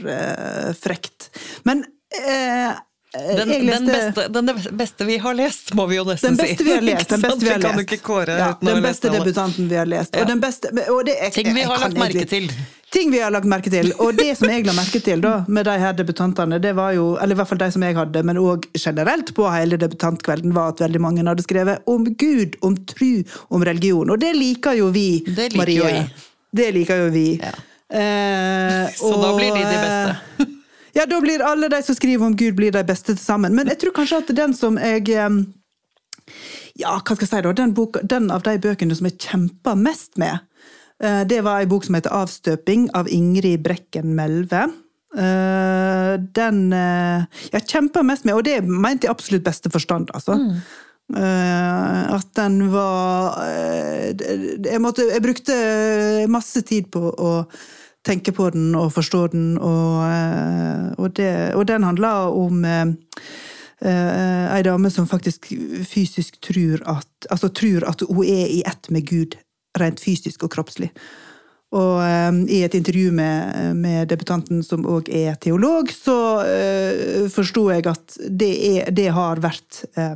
[0.76, 1.30] frekt.
[1.64, 1.80] Men
[2.12, 6.52] Den, leste den, beste, den beste vi har lest, må vi jo nesten den si.
[6.52, 7.08] beste vi har lest.
[7.16, 7.88] Den beste vi har kan lest.
[7.88, 10.16] ikke kåre ja, uten å ha den beste debutanten vi har lest.
[10.20, 12.52] Og den beste, og det, jeg, Ting vi har lagt merke til.
[12.92, 13.88] Ting vi har lagt merke til.
[14.04, 17.14] Og det som jeg la merke til da, med de her debutantene, det var jo,
[17.16, 20.74] eller i hvert fall de som jeg hadde, men òg generelt på hele debutantkvelden, var
[20.74, 24.12] at veldig mange hadde skrevet om Gud, om tru, om religion.
[24.12, 25.78] Og det liker jo vi, Det liker Marie.
[25.78, 26.26] jo vi.
[26.60, 27.26] Det liker jo vi.
[27.40, 27.54] Ja.
[27.92, 30.50] Eh, Så da blir de de eh, beste.
[30.92, 33.54] Ja, da blir alle de som skriver om Gud, blir de beste til sammen.
[33.56, 35.40] Men jeg tror kanskje at den som jeg eh,
[36.76, 37.52] Ja, hva skal jeg si da?
[37.56, 40.44] Den, boka, den av de bøkene som jeg kjemper mest med,
[41.02, 44.68] det var ei bok som heter Avstøping av Ingrid Brekken Melve.
[45.18, 50.38] Eh, Den eh, jeg kjempa mest med, og det mente i absolutt beste forstand, altså.
[51.12, 55.56] Eh, at den var eh, jeg, måtte, jeg brukte
[56.32, 57.32] masse tid på å
[58.06, 62.86] tenke på den og forstå den, og, eh, og, det, og den handla om eh,
[63.84, 65.52] eh, ei dame som faktisk
[65.86, 69.36] fysisk tror at Altså tror at hun er i ett med Gud,
[69.78, 70.90] rent fysisk og kroppslig.
[71.72, 77.70] Og eh, i et intervju med, med debutanten, som òg er teolog, så eh, forsto
[77.72, 80.14] jeg at det, er, det har vært eh,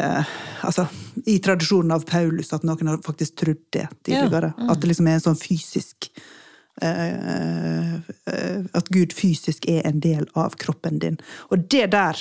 [0.00, 0.32] eh,
[0.64, 0.86] altså,
[1.28, 4.54] i tradisjonen av Paulus, at noen har faktisk trodd det tidligere.
[4.56, 4.70] Ja, mm.
[4.72, 6.12] At det liksom er en sånn fysisk
[6.80, 11.18] At Gud fysisk er en del av kroppen din.
[11.52, 12.16] Og det der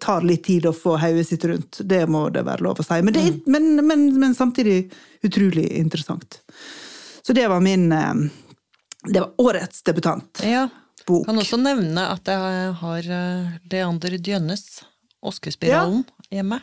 [0.00, 2.98] tar litt tid å få hodet sitt rundt, det må det være lov å si.
[3.02, 3.40] Men, det, Mm.
[3.46, 4.90] men, men, men samtidig
[5.24, 6.40] utrolig interessant.
[7.22, 8.14] Så det var min eh,
[9.08, 10.44] Det var årets debutantbok.
[10.44, 10.68] Ja.
[11.06, 11.24] Bok.
[11.26, 14.82] Kan også nevne at jeg har eh, Leander Djønnes,
[15.24, 16.60] Oskespiralen, hjemme.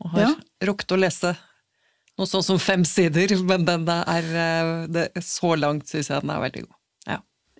[0.00, 0.34] Og har Ja.
[0.64, 1.34] rukket å lese
[2.18, 6.30] noe sånn som fem sider, men den er, eh, det, så langt syns jeg den
[6.32, 6.76] er veldig god.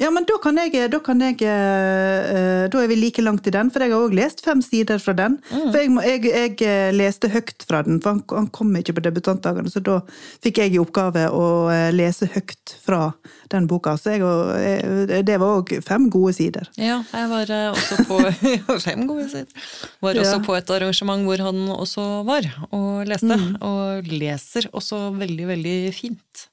[0.01, 0.09] Ja.
[0.11, 3.71] Men da kan jeg, da kan jeg eh, Da er vi like langt i den,
[3.71, 5.37] for jeg har òg lest fem sider fra den.
[5.51, 9.05] For jeg, jeg, jeg eh, leste høyt fra den, for han, han kom ikke på
[9.05, 9.99] debutantdagene, så da
[10.43, 13.11] fikk jeg i oppgave å eh, lese høyt fra
[13.53, 13.97] den boka.
[14.01, 16.69] Så det var òg fem gode sider.
[16.81, 18.21] Ja, jeg var også på
[18.89, 19.71] Fem gode sider.
[20.01, 20.45] Var også Ja.
[20.47, 23.37] på et arrangement hvor han også var og leste.
[23.67, 26.47] Og leser også veldig, veldig fint.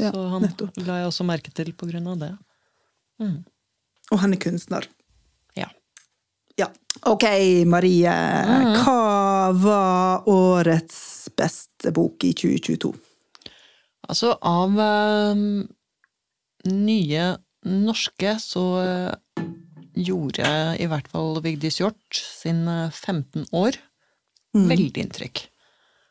[0.00, 0.74] Ja, Så han nettopp.
[0.86, 2.32] la jeg også merke til på grunn av det.
[4.12, 4.86] Og han er kunstner.
[5.58, 5.68] Ja.
[6.60, 6.68] Ja.
[7.10, 7.24] Ok,
[7.66, 8.12] Marie.
[8.80, 12.92] Hva var årets beste bok i 2022?
[14.04, 14.76] Altså, av
[15.34, 15.64] um,
[16.68, 17.28] nye
[17.64, 19.42] norske så uh,
[19.94, 20.46] gjorde
[20.82, 23.78] i hvert fall Vigdis Hjorth sin eh, 15 år
[24.54, 25.44] veldig inntrykk.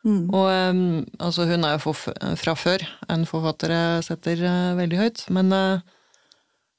[0.04, 5.22] Og um, altså, hun er jo fra før en forfatter jeg setter uh, veldig høyt,
[5.32, 5.94] men eh,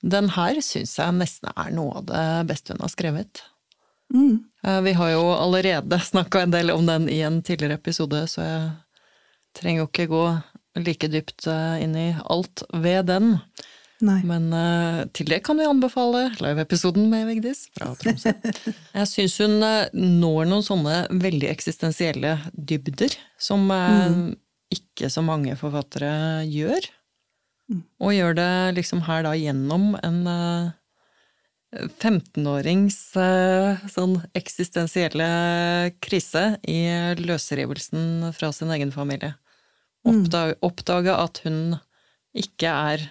[0.06, 3.42] den her syns jeg nesten er noe av det beste hun har skrevet.
[4.14, 4.36] Mm.
[4.86, 8.68] Vi har jo allerede snakka en del om den i en tidligere episode, så jeg
[9.58, 10.26] trenger jo ikke gå
[10.84, 13.36] like dypt eh, inn i alt ved den.
[14.04, 14.18] Nei.
[14.28, 18.34] Men uh, til det kan vi anbefale live-episoden med Vigdis fra Tromsø.
[18.36, 24.36] Jeg syns hun eh, når noen sånne veldig eksistensielle dybder som mm.
[24.76, 26.90] ikke så mange forfattere gjør.
[27.74, 30.74] Og gjør det liksom her da gjennom en eh,
[31.76, 35.28] 15-årings eh, sånn eksistensielle
[36.04, 36.80] krise i
[37.20, 39.34] løsrivelsen fra sin egen familie.
[40.06, 41.60] Oppdage, oppdage at hun
[42.38, 43.08] ikke er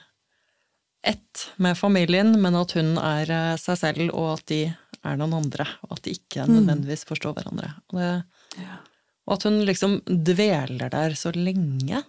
[1.05, 4.63] ett med familien, men at hun er eh, seg selv, og at de
[5.05, 5.67] er noen andre.
[5.89, 7.75] Og at de ikke nødvendigvis forstår hverandre.
[7.93, 8.71] Og, det,
[9.27, 12.05] og at hun liksom dveler der så lenge.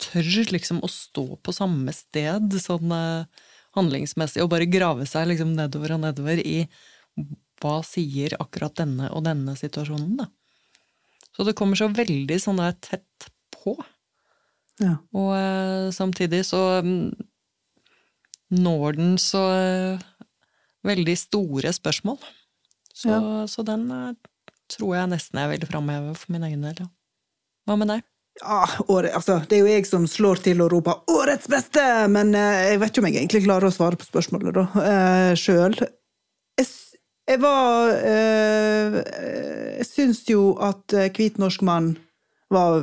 [0.00, 5.54] Tør liksom å stå på samme sted sånn eh, handlingsmessig, og bare grave seg liksom
[5.56, 6.64] nedover og nedover i
[7.60, 10.30] hva sier akkurat denne og denne situasjonen, da.
[11.36, 13.76] Så det kommer så veldig sånn der tett på.
[14.80, 14.96] Ja.
[15.16, 17.12] Og eh, samtidig så mm,
[18.56, 20.06] når den så eh,
[20.88, 22.18] veldig store spørsmål.
[22.90, 23.12] Så,
[23.48, 24.16] så den eh,
[24.72, 26.90] tror jeg nesten jeg vil framheve for min egen del, ja.
[27.68, 28.09] Hva med deg?
[28.40, 32.34] Ja, året, altså, det er jo jeg som slår til og roper 'årets beste', men
[32.34, 35.76] eh, jeg vet ikke om jeg egentlig klarer å svare på spørsmålet da, eh, sjøl.
[36.56, 36.68] Jeg,
[37.28, 38.96] jeg var eh,
[39.80, 41.92] Jeg syns jo at eh, Hvit norsk mann
[42.50, 42.80] var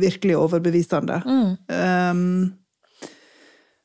[0.00, 1.20] virkelig overbevisende.
[1.68, 2.54] Um,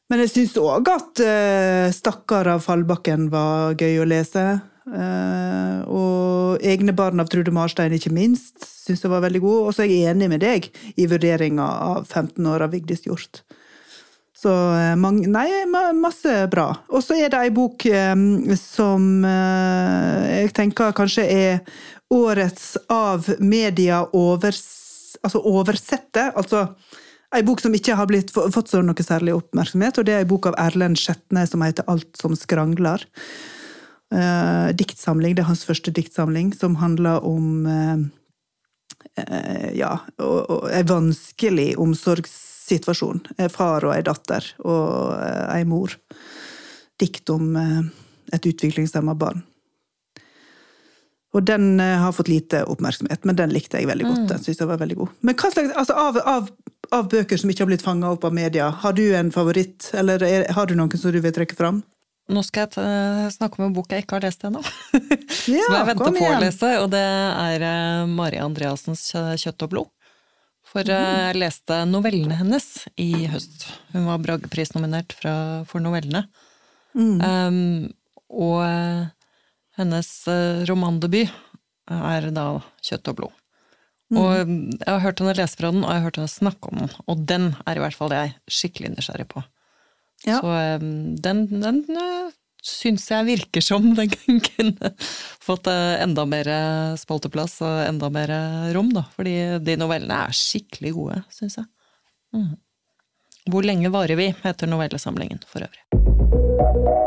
[0.09, 4.45] men jeg syns òg at eh, 'Stakkar' av Fallbakken var gøy å lese.
[4.85, 8.53] Eh, og 'Egne barn' av Trude Marstein, ikke minst,
[8.85, 9.61] syns jeg var veldig god.
[9.65, 13.41] Og så er jeg enig med deg i vurderinga av 15 år av Vigdis Hjorth.
[14.35, 15.65] Så eh, mange, Nei,
[15.97, 16.69] masse bra.
[16.89, 18.13] Og så er det ei bok eh,
[18.59, 21.59] som jeg tenker kanskje er
[22.13, 26.29] årets av media overs, altså oversette.
[26.37, 26.67] Altså
[27.33, 30.29] ei bok som ikke har blitt, fått så noe særlig oppmerksomhet, og det er ei
[30.29, 33.01] bok av Erlend Skjetne som heter Alt som skrangler.
[34.15, 35.35] Eh, diktsamling.
[35.35, 38.03] Det er hans første diktsamling, som handler om eh,
[39.23, 43.25] eh, ja, og, og en vanskelig omsorgssituasjon.
[43.35, 45.97] En far og ei datter og en ei mor.
[47.01, 47.81] Dikt om eh,
[48.35, 49.43] et utviklingshemma barn.
[51.35, 54.23] Og den eh, har fått lite oppmerksomhet, men den likte jeg veldig godt.
[54.31, 55.17] Den synes jeg var veldig god.
[55.27, 56.47] Men hva slags, altså av, av,
[56.95, 60.23] av bøker som ikke har blitt fanga opp av media, har du en favoritt, eller
[60.23, 61.83] er, har du noen som du vil trekke fram?
[62.25, 64.61] Nå skal jeg snakke om en bok jeg ikke har lest ennå.
[65.45, 69.73] Ja, som jeg venter på å lese, og det er eh, Mari Andreassens Kjøtt og
[69.75, 69.91] blod.
[70.65, 71.19] For eh, Mm.
[71.27, 72.65] jeg leste novellene hennes
[72.97, 73.67] i høst.
[73.93, 76.25] Hun var Bragepris-nominert for novellene.
[76.97, 77.21] Mm.
[77.21, 77.93] Um,
[78.33, 79.05] og eh,
[79.77, 80.09] hennes
[80.65, 81.29] romandebut
[81.93, 82.47] er da
[82.81, 83.35] Kjøtt og blod.
[84.09, 84.17] Mm.
[84.21, 84.31] Og
[84.81, 86.91] jeg har hørt henne lese fra den, og jeg har hørt henne snakke om den.
[87.09, 89.45] Og den er i hvert fall jeg skikkelig nysgjerrig på.
[90.23, 90.39] Ja.
[90.41, 90.79] Så eh,
[91.25, 94.11] den, den eh, syns jeg virker som den
[94.47, 94.93] kunne
[95.43, 96.49] fått eh, enda mer
[96.99, 98.35] spalteplass og enda mer
[98.75, 99.05] rom, da.
[99.17, 101.69] Fordi de novellene er skikkelig gode, syns jeg.
[102.35, 102.53] Mm.
[103.53, 104.31] Hvor lenge varer vi?
[104.41, 107.03] heter novellesamlingen for øvrig.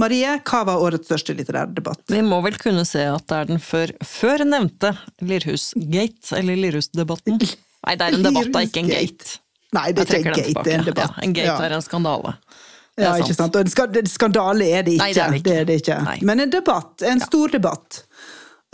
[0.00, 2.00] Marie, hva var årets største litterære debatt?
[2.10, 7.38] Vi må vel kunne se at det er den før, før nevnte Lirhus-gate, eller Lirhus-debatten.
[7.86, 9.38] Nei, det er en debatt, da, ikke en gate.
[9.76, 11.14] Nei, det er ikke en gate, det er en debatt.
[11.16, 11.56] Ja, en gate Ja.
[11.68, 12.34] er en skandale.
[12.98, 13.54] Det Ja, er ikke sant.
[13.56, 13.68] Og
[14.00, 15.04] en skandale er det ikke.
[15.06, 15.54] Nei, det er det ikke.
[15.60, 16.26] er det ikke.
[16.28, 17.04] Men en debatt.
[17.06, 18.00] En stor debatt.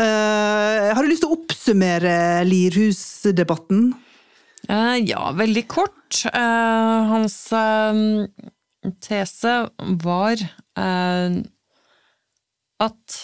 [0.00, 2.14] Uh, har du lyst til å oppsummere
[2.48, 3.84] Lirhus-debatten?
[4.66, 6.22] Uh, ja, veldig kort.
[6.32, 7.36] Uh, hans
[9.04, 9.54] tese
[10.02, 10.42] var
[10.76, 13.16] at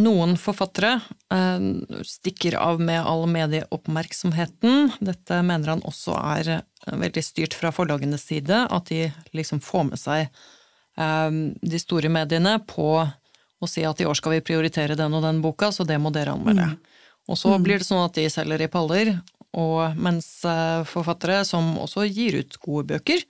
[0.00, 0.94] noen forfattere
[1.32, 1.64] eh,
[2.06, 4.92] stikker av med all medieoppmerksomheten.
[5.00, 9.90] Dette mener han også er eh, veldig styrt fra forlagenes side, at de liksom får
[9.90, 11.28] med seg eh,
[11.60, 12.88] de store mediene på
[13.62, 16.10] å si at i år skal vi prioritere den og den boka, så det må
[16.14, 16.72] dere anmelde.
[17.30, 19.12] Og så blir det sånn at de selger i paller,
[19.52, 23.22] og mens eh, forfattere som også gir ut gode bøker,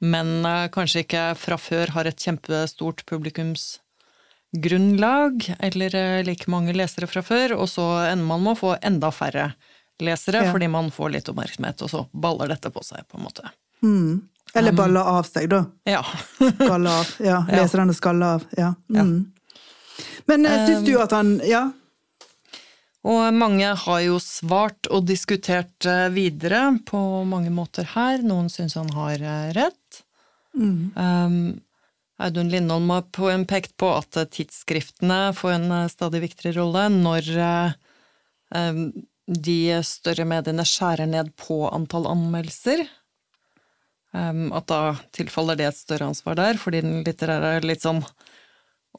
[0.00, 7.06] men eh, kanskje ikke fra før har et kjempestort publikumsgrunnlag, eller eh, like mange lesere
[7.10, 9.52] fra før, og så ender man med å få enda færre
[9.98, 10.52] lesere Ja.
[10.52, 13.42] fordi man får litt oppmerksomhet, og så baller dette på seg, på en måte.
[13.82, 14.20] Mm.
[14.54, 15.64] Eller baller av seg, da.
[15.84, 16.04] Ja.
[16.38, 17.06] skaller av.
[17.22, 18.44] Ja, leserne skaller av.
[18.56, 18.74] Ja.
[18.94, 19.32] Mm.
[20.30, 21.70] Men uh, syns du at han Ja.
[23.08, 28.18] Og mange har jo svart og diskutert eh, videre på mange måter her.
[28.26, 29.77] Noen syns han har eh, rett.
[30.56, 30.92] Mm.
[30.96, 31.60] Um,
[32.18, 37.76] Audun Lindholm har pekt på at tidsskriftene får en eh, stadig viktigere rolle når eh,
[38.58, 38.88] um,
[39.28, 42.82] de større mediene skjærer ned på antall anmeldelser.
[44.16, 48.00] Um, at da tilfaller det et større ansvar der, fordi den litterære litt sånn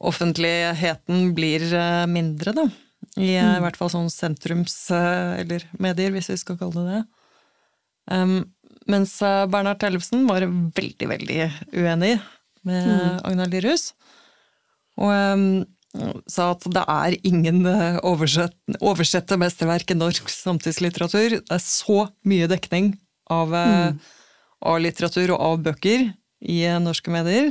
[0.00, 2.70] offentligheten blir eh, mindre, da.
[3.18, 3.56] I mm.
[3.58, 7.04] i hvert fall sånn sentrums- eller medier, hvis vi skal kalle det det.
[8.10, 8.38] Um,
[8.88, 11.40] mens eh, Bernhard Tellefsen var veldig, veldig
[11.76, 12.14] uenig
[12.68, 13.90] med Agnar Lirhus.
[15.00, 15.44] Og um,
[16.30, 21.40] sa at det er ingen eh, oversett, oversette mesterverk i norsk samtidslitteratur.
[21.40, 22.94] Det er så mye dekning
[23.30, 23.98] av, mm.
[24.70, 27.50] av litteratur og av bøker i eh, norske medier.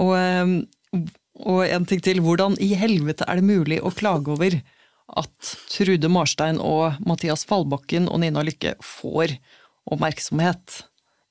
[0.00, 1.04] Og, um,
[1.44, 4.56] og en ting til, hvordan i helvete er det mulig å klage over
[5.14, 9.36] at Trude Marstein og Mathias Fallbakken og Nina Lykke får
[9.90, 10.82] oppmerksomhet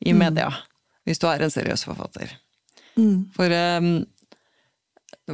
[0.06, 0.50] i media,
[1.08, 2.32] hvis du er en seriøs forfatter?
[2.98, 3.30] Mm.
[3.34, 3.92] For, um,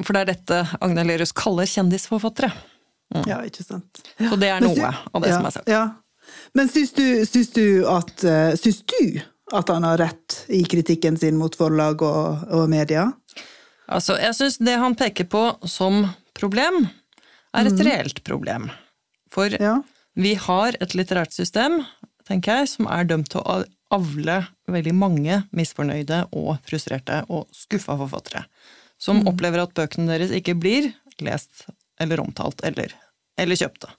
[0.04, 2.52] for det er dette Agne Lerus kaller kjendisforfattere.
[3.26, 4.04] ja, ikke sant.
[4.20, 5.70] Så det er noe sy- noe av det ja, som er sagt.
[5.72, 5.84] Ja.
[6.54, 9.20] Men syns du, syns du at eh, Syns du
[9.58, 13.08] at han har rett i kritikken sin mot forlag og, og media?
[13.90, 16.04] Altså, jeg syns det han peker på som
[16.38, 16.84] problem,
[17.58, 18.68] er et reelt problem.
[19.34, 19.80] For Ja.
[20.14, 21.80] vi har et litterært system,
[22.30, 23.60] tenker jeg, som er dømt til å
[23.94, 24.36] avle
[24.70, 28.46] veldig mange misfornøyde og frustrerte og skuffa forfattere.
[29.02, 30.92] Som opplever at bøkene deres ikke blir
[31.24, 31.66] lest
[32.00, 32.94] eller omtalt eller,
[33.40, 33.90] eller kjøpte.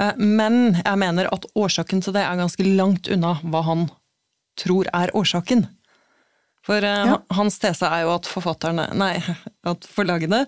[0.00, 3.86] Eh, Men jeg mener at årsaken til det er ganske langt unna hva han
[4.60, 5.66] tror er årsaken.
[6.64, 7.18] For eh, Ja.
[7.36, 9.18] hans tese er jo at forfatterne, nei,
[9.68, 10.46] at forlagene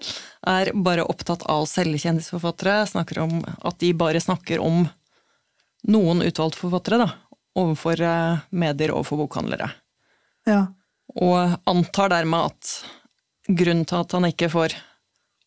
[0.48, 4.86] er bare opptatt av å selge kjendisforfattere, snakker om at de bare snakker om
[5.90, 9.70] noen utvalgte forfattere, da, overfor eh, medier og for bokhandlere.
[10.48, 10.66] Ja.
[11.16, 12.72] Og antar dermed at
[13.46, 14.74] grunnen til at han ikke får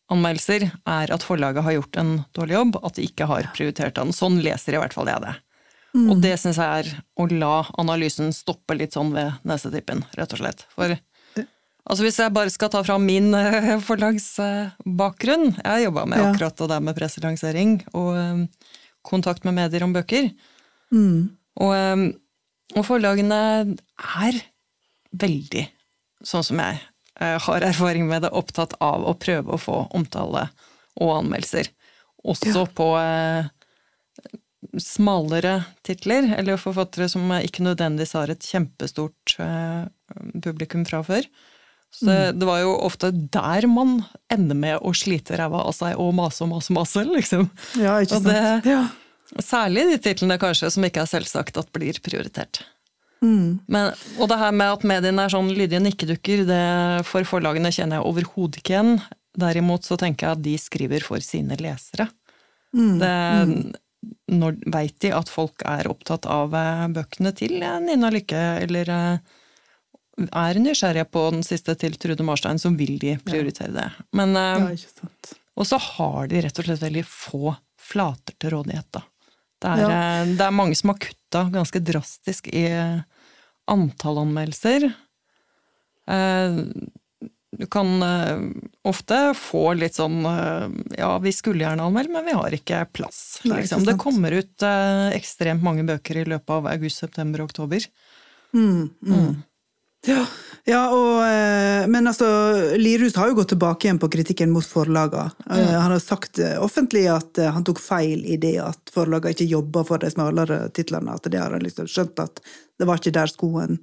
[0.09, 4.15] anmeldelser, er at forlaget har gjort en dårlig jobb, at de ikke har prioritert han.
[4.15, 5.35] Sånn leser i hvert fall jeg det.
[5.97, 10.41] Og det syns jeg er å la analysen stoppe litt sånn ved nesetippen, rett og
[10.41, 10.65] slett.
[10.75, 16.21] For altså hvis jeg bare skal ta fram min eh, forlagsbakgrunn Jeg har jobba med
[16.21, 18.43] akkurat det der med presselansering og eh,
[19.09, 20.29] kontakt med medier om bøker.
[20.93, 21.29] Mm.
[21.59, 22.05] Og, eh,
[22.77, 23.41] og forlagene
[24.21, 24.39] er
[25.19, 25.65] veldig,
[26.25, 26.79] sånn som jeg
[27.19, 30.47] eh, har erfaring med det, opptatt av å prøve å få omtale
[30.99, 31.71] og anmeldelser.
[32.27, 32.65] Også Ja.
[32.75, 33.47] på eh,
[34.79, 39.85] smalere titler, eller forfattere som ikke nødvendigvis har et kjempestort eh,
[40.43, 41.25] publikum fra før.
[41.91, 45.97] Så det, det var jo ofte der man ender med å slite ræva av seg
[45.99, 47.47] og mase og mase og mase, liksom.
[47.81, 48.29] Ja, ikke Og sant.
[48.33, 48.83] det- Ja.
[49.45, 52.63] Særlig de titlene kanskje som ikke er selvsagt at blir prioritert.
[53.21, 53.59] Mm.
[53.67, 57.99] Men, og det her med at mediene er sånn lydige nikkedukker, det for forlagene kjenner
[57.99, 59.01] jeg overhodet ikke igjen.
[59.37, 62.07] Derimot så tenker jeg at de skriver for sine lesere.
[62.75, 62.95] Mm.
[63.01, 63.75] Det,
[64.31, 68.89] Når veit de at folk er opptatt av eh, bøkene til eh, Nina Lykke, eller
[68.89, 69.17] eh,
[70.27, 73.87] er nysgjerrige på den siste til Trude Marstein, så vil de prioritere det.
[74.13, 75.33] Men, eh, ja, sant.
[75.55, 79.03] og så har de rett og slett veldig få flater til rådighet, da.
[79.59, 79.89] Det er, Ja.
[80.23, 83.01] eh, det er mange som har kutta ganske drastisk i eh,
[83.67, 84.93] antall anmeldelser.
[86.07, 86.63] Eh,
[87.51, 88.39] Du kan eh,
[88.85, 93.41] ofte få litt sånn eh, Ja, vi skulle gjerne anmelde, men vi har ikke plass.
[93.43, 93.83] Liksom.
[93.85, 97.83] Det kommer ut eh, ekstremt mange bøker i løpet av august, september og oktober.
[98.53, 99.43] Mm, mm.
[100.07, 100.25] Ja,
[100.63, 102.27] ja og, eh, men altså,
[102.79, 105.33] Lirhus har jo gått tilbake igjen på kritikken mot forlagene.
[105.49, 105.65] Mm.
[105.75, 109.49] Han har sagt eh, offentlig at eh, han tok feil i det at forlagene ikke
[109.49, 111.17] jobba for de smalere titlene.
[111.19, 112.41] At det har han liksom skjønt at
[112.79, 113.81] det var ikke der skoen,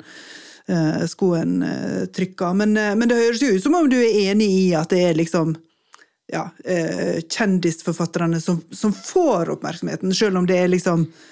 [0.73, 2.55] eh, skoen eh, trykka.
[2.57, 5.05] Men, eh, men det høres jo ut som om du er enig i at det
[5.11, 5.57] er liksom
[6.33, 11.25] ja, eh, kjendisforfatterne som, som får oppmerksomheten, selv om det er liksom eh,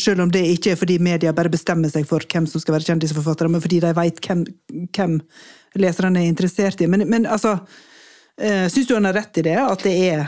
[0.00, 2.88] selv om det ikke er fordi media bare bestemmer seg for hvem som skal være
[2.92, 4.44] kjendisforfattere, men fordi de vet hvem,
[4.96, 5.20] hvem
[5.80, 6.88] leserne er interessert i.
[6.90, 7.58] Men, men altså,
[8.40, 9.56] eh, syns du han har rett i det?
[9.60, 10.24] At det er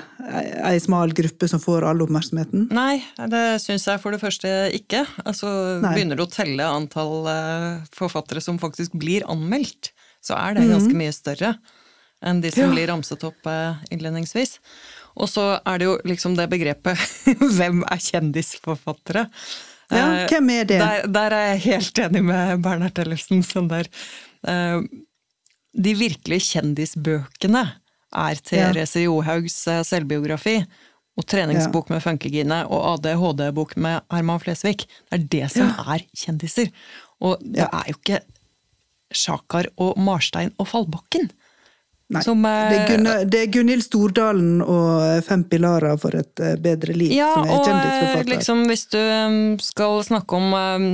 [0.68, 2.68] ei- smal gruppe som får all oppmerksomheten?
[2.74, 5.06] Nei, det syns jeg for det første ikke.
[5.24, 5.48] Altså,
[5.82, 5.94] Nei.
[5.96, 10.94] Begynner du å telle antall eh, forfattere som faktisk blir anmeldt, så er det ganske
[10.94, 11.56] mye større
[12.22, 12.68] enn de som Mhm.
[12.68, 12.74] Ja.
[12.76, 14.58] blir ramset opp eh, innledningsvis.
[15.16, 16.98] Og så er det jo liksom det begrepet
[17.58, 19.26] Hvem er kjendisforfattere?
[19.92, 20.78] Ja, Eh, hvem er det?
[20.80, 23.42] Der, der er jeg helt enig med Bernhard Ellefsen.
[23.44, 23.90] Sånn der.
[24.48, 24.80] Eh,
[25.76, 27.60] de virkelige kjendisbøkene
[28.12, 28.40] er Ja.
[28.72, 30.54] Therese Johaugs eh, selvbiografi
[31.20, 34.86] og treningsbok med Funkygine og ADHD-bok med Herman Flesvig.
[35.12, 36.72] Det er det som er kjendiser.
[37.20, 37.68] Og det Ja.
[37.82, 38.22] er jo ikke
[39.12, 41.28] Sjakar og Marstein og Fallbakken.
[42.12, 46.40] Nei, Som, eh, det, er Gunnar, det er Gunhild Stordalen og Fem pilarer for et
[46.44, 48.32] eh, bedre liv Ja, som er og eh, kjendisforfatter.
[48.36, 50.90] liksom hvis du um, skal snakke om um,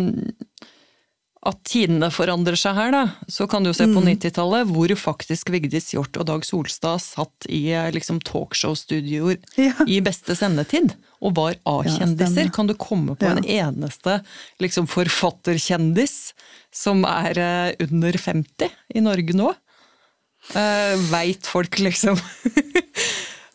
[1.48, 3.94] at tidene forandrer seg her, da, så kan du se Mm.
[3.94, 9.72] på 90-tallet, hvor faktisk Vigdis Hjorth og Dag Solstad satt i eh, liksom, talkshow-studioer Ja.
[9.86, 12.44] i beste sendetid, og var A-kjendiser.
[12.50, 13.36] Ja, kan du komme på Ja.
[13.38, 14.18] en eneste
[14.60, 16.34] liksom, forfatterkjendis
[16.74, 19.54] som er eh, under 50 i Norge nå?
[20.56, 22.16] Uh, Veit folk, liksom.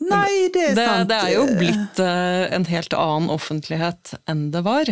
[0.03, 1.09] Nei, det er det, sant.
[1.09, 4.89] det er jo blitt uh, en helt annen offentlighet enn det var.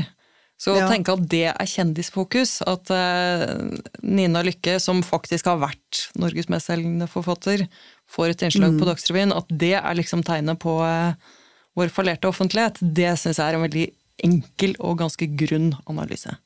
[0.61, 0.85] Så Ja.
[0.85, 3.57] å tenke at det er kjendisfokus, at uh,
[4.05, 7.65] Nina Lykke, som faktisk har vært Norges mestselgende forfatter,
[8.11, 8.79] får et innslag Mm.
[8.79, 11.13] på Dagsrevyen, at det er liksom tegnet på uh,
[11.75, 13.87] vår fallerte offentlighet, det syns jeg er en veldig
[14.23, 16.37] enkel og ganske grunn analyse.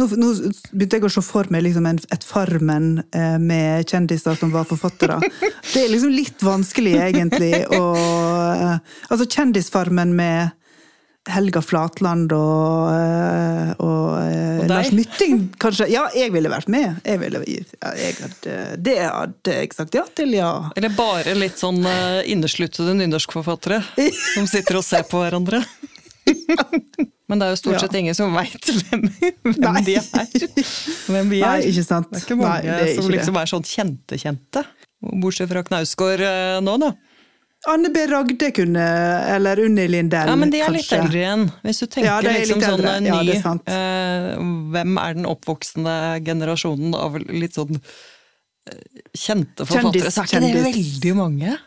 [0.00, 0.30] Nå, nå
[0.72, 4.64] begynte jeg å se for meg liksom en, et Farmen eh, med kjendiser som var
[4.68, 5.18] forfattere.
[5.72, 7.52] Det er liksom litt vanskelig, egentlig.
[7.76, 7.82] å
[8.54, 8.78] eh,
[9.10, 10.56] altså Kjendisfarmen med
[11.28, 14.66] Helga Flatland og, eh, og, eh, Og?
[14.70, 15.90] Lars Mytting, kanskje.
[15.92, 16.96] Ja, jeg ville vært med.
[17.04, 20.52] Jeg ville, ja, jeg hadde, det hadde jeg sagt ja til, ja.
[20.80, 23.82] Eller bare litt sånn uh, innesluttede nynorskforfattere
[24.34, 25.60] som sitter og ser på hverandre.
[27.30, 27.82] Men det er jo stort Ja.
[27.84, 29.04] sett ingen som veit hvem,
[29.46, 30.08] hvem de er.
[31.06, 31.46] Hvem vi er.
[31.46, 32.10] Nei, ikke sant.
[32.10, 34.64] Det er ikke mange Nei, er som ikke liksom er sånn kjente-kjente.
[35.22, 36.90] Bortsett fra Knausgård eh, nå, da.
[37.68, 38.02] Anne B.
[38.08, 38.84] Ragde kunne,
[39.36, 41.42] eller Unni Lindell, Ja, Men de er litt eldre igjen.
[41.64, 45.96] Hvis du tenker Ja, liksom sånn eh, Ja, ny er eh, Hvem er den oppvoksende
[46.24, 48.80] generasjonen av litt sånn eh,
[49.12, 50.08] kjente forfattere?
[50.08, 51.58] Kjendis, Så er ikke det veldig mange.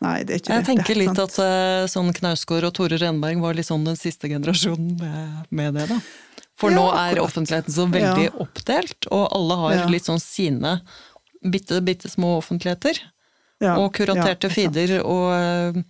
[0.00, 0.66] Nei, det er ikke Jeg det.
[0.68, 1.34] tenker det litt sant.
[1.34, 5.74] at eh, sånn Knausgård og Tore Renberg var litt sånn den siste generasjonen med, med
[5.74, 5.98] det, da.
[6.58, 7.24] For Ja, nå er akkurat.
[7.26, 8.32] offentligheten så veldig Ja.
[8.44, 9.86] oppdelt, og alle har Ja.
[9.90, 10.80] litt sånn sine
[11.44, 12.98] bitte, bitte små offentligheter.
[13.60, 15.82] Ja, og kuraterte er feeder og eh,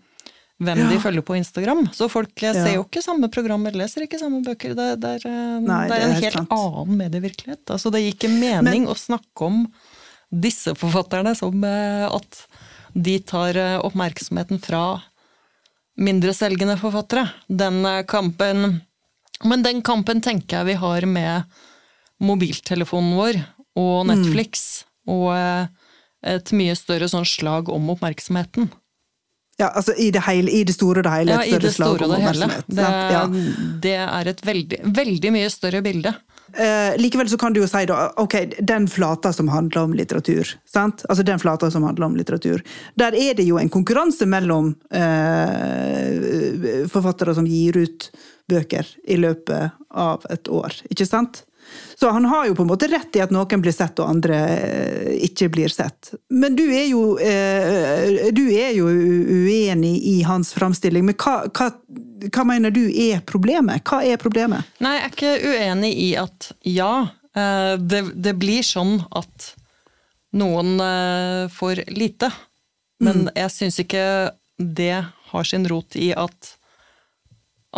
[0.61, 1.87] hvem de følger på Instagram.
[1.93, 4.75] Så folk ser jo ikke samme program eller leser ikke samme bøker.
[4.75, 6.51] Det, det, er, eh, Nei, det er en helt sant.
[6.51, 7.65] annen medievirkelighet.
[7.77, 9.67] Altså, det gir ikke mening å snakke om
[10.33, 12.47] disse forfatterne som at
[12.99, 14.83] de tar eh, oppmerksomheten fra
[15.99, 17.29] mindreselgende forfattere.
[17.49, 18.81] Den eh, kampen
[19.45, 21.43] Men den kampen tenker jeg vi har med
[22.19, 23.37] mobiltelefonen vår
[23.79, 24.11] og Mm.
[24.11, 25.69] Netflix, og eh,
[26.27, 28.67] et mye større sånn slag om oppmerksomheten.
[29.59, 31.37] Ja, altså i det, hele, i det store og det hele.
[31.37, 32.89] Ja, et i større det slag store om oppmerksomhet, Det.
[33.15, 33.23] Ja.
[33.87, 36.13] det er et veldig, veldig mye større bilde.
[36.53, 40.49] Eh, likevel så kan du jo si da, ok, den flata som handler om litteratur,
[40.69, 41.05] sant?
[41.09, 42.63] Altså den flata som handler om litteratur,
[42.97, 48.09] der er det jo en konkurranse mellom eh, forfattere som gir ut
[48.49, 51.45] bøker i løpet av et år, ikke sant?
[52.01, 54.37] Så han har jo på en måte rett i at noen blir sett og andre
[54.55, 56.13] eh, ikke blir sett.
[56.31, 61.73] Men du er jo, eh, du er jo uenig i hans framstilling, men hva, hva,
[62.29, 63.83] hva mener du er problemet?
[63.89, 64.69] Hva er problemet?
[64.85, 66.93] Nei, jeg er ikke uenig i at ja,
[67.35, 69.53] eh, det, det blir sånn at
[70.39, 70.77] noen
[71.51, 72.29] får lite.
[73.01, 74.05] Men jeg syns ikke
[74.61, 76.58] det har sin rot i at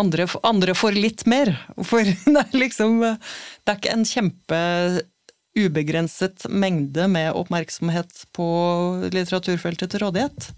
[0.01, 1.53] andre, andre får litt mer.
[1.85, 4.61] For det er liksom Det er ikke en kjempe
[5.59, 8.47] ubegrenset mengde med oppmerksomhet på
[9.11, 10.51] litteraturfeltet til rådighet.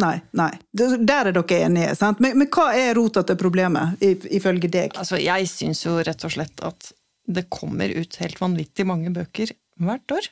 [0.00, 0.50] Nei, nei.
[0.72, 2.20] Der er dere enige, sant?
[2.24, 4.96] Men, men hva er rota til problemet, ifølge deg?
[4.98, 6.92] Altså, jeg syns jo rett og slett at
[7.28, 10.30] det kommer ut helt vanvittig mange bøker hvert år.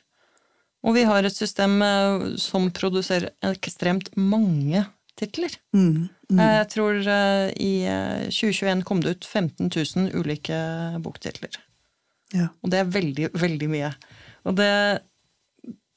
[0.81, 4.83] Og vi har et system eh, som produserer ekstremt mange
[5.19, 5.53] titler.
[5.75, 6.39] Mm, mm.
[6.39, 10.57] Jeg tror eh, i eh, 2021 kom det ut 15 000 ulike
[11.03, 11.59] boktitler.
[12.35, 12.49] Ja.
[12.63, 13.91] Og det er veldig, veldig mye.
[14.47, 14.71] Og det,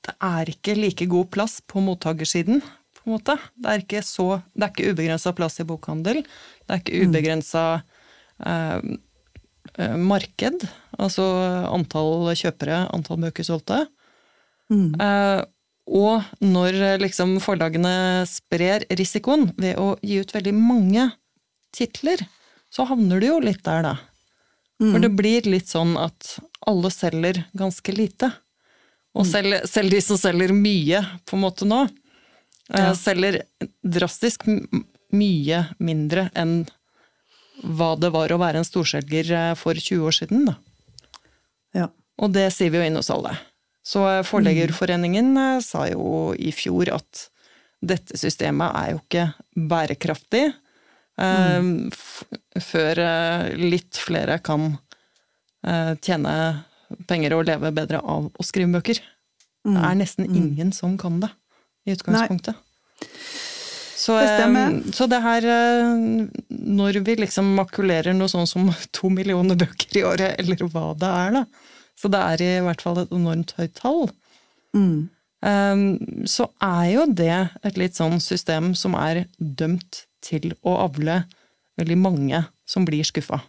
[0.04, 2.60] det er ikke like god plass på mottakersiden,
[2.98, 3.38] på en måte.
[3.54, 6.22] Det er ikke, så, det er ikke ubegrensa plass i bokhandel.
[6.64, 7.64] Det er ikke ubegrensa
[8.42, 8.94] mm.
[9.78, 10.66] eh, marked,
[10.98, 11.26] altså
[11.70, 13.84] antall kjøpere, antall bøker solgte.
[14.72, 14.94] Mm.
[15.00, 15.40] Eh,
[15.87, 21.11] og når eh, liksom forlagene sprer risikoen ved å gi ut veldig mange
[21.74, 22.22] titler,
[22.72, 23.95] så havner du jo litt der, da.
[24.80, 28.32] For det blir litt sånn at alle selger ganske lite.
[29.14, 31.85] Og selv, selv de som selger mye, på en måte nå,
[32.72, 32.95] eh, Ja.
[32.99, 33.43] selger
[33.85, 34.43] drastisk
[35.14, 36.64] mye mindre enn
[37.62, 40.45] hva det var å være en storselger eh, for 20 år siden.
[40.51, 40.57] da.
[41.74, 41.89] Ja.
[42.18, 43.37] Og det sier vi jo inn hos alle.
[43.85, 47.28] Så eh, Forleggerforeningen eh, sa jo i fjor at
[47.85, 49.24] dette systemet er jo ikke
[49.68, 50.47] bærekraftig
[51.20, 51.91] mm.
[51.93, 52.22] f
[52.64, 54.70] før eh, litt flere kan
[55.66, 56.35] eh, tjene
[57.09, 59.01] penger og leve bedre av å skrive bøker.
[59.64, 61.30] Det er nesten ingen som kan det,
[61.89, 62.59] i utgangspunktet.
[64.05, 65.93] Så, Det eh, så det her eh,
[66.51, 71.11] Når vi liksom makulerer noe sånn som to millioner bøker i året, eller hva det
[71.11, 71.45] er, da.
[71.99, 74.09] Så det er i hvert fall et enormt høyt tall.
[74.74, 75.09] Mm.
[75.47, 75.84] eh,
[76.30, 81.22] Så er jo det et litt sånn system som er dømt til å avle
[81.78, 83.42] veldig mange som blir skuffa.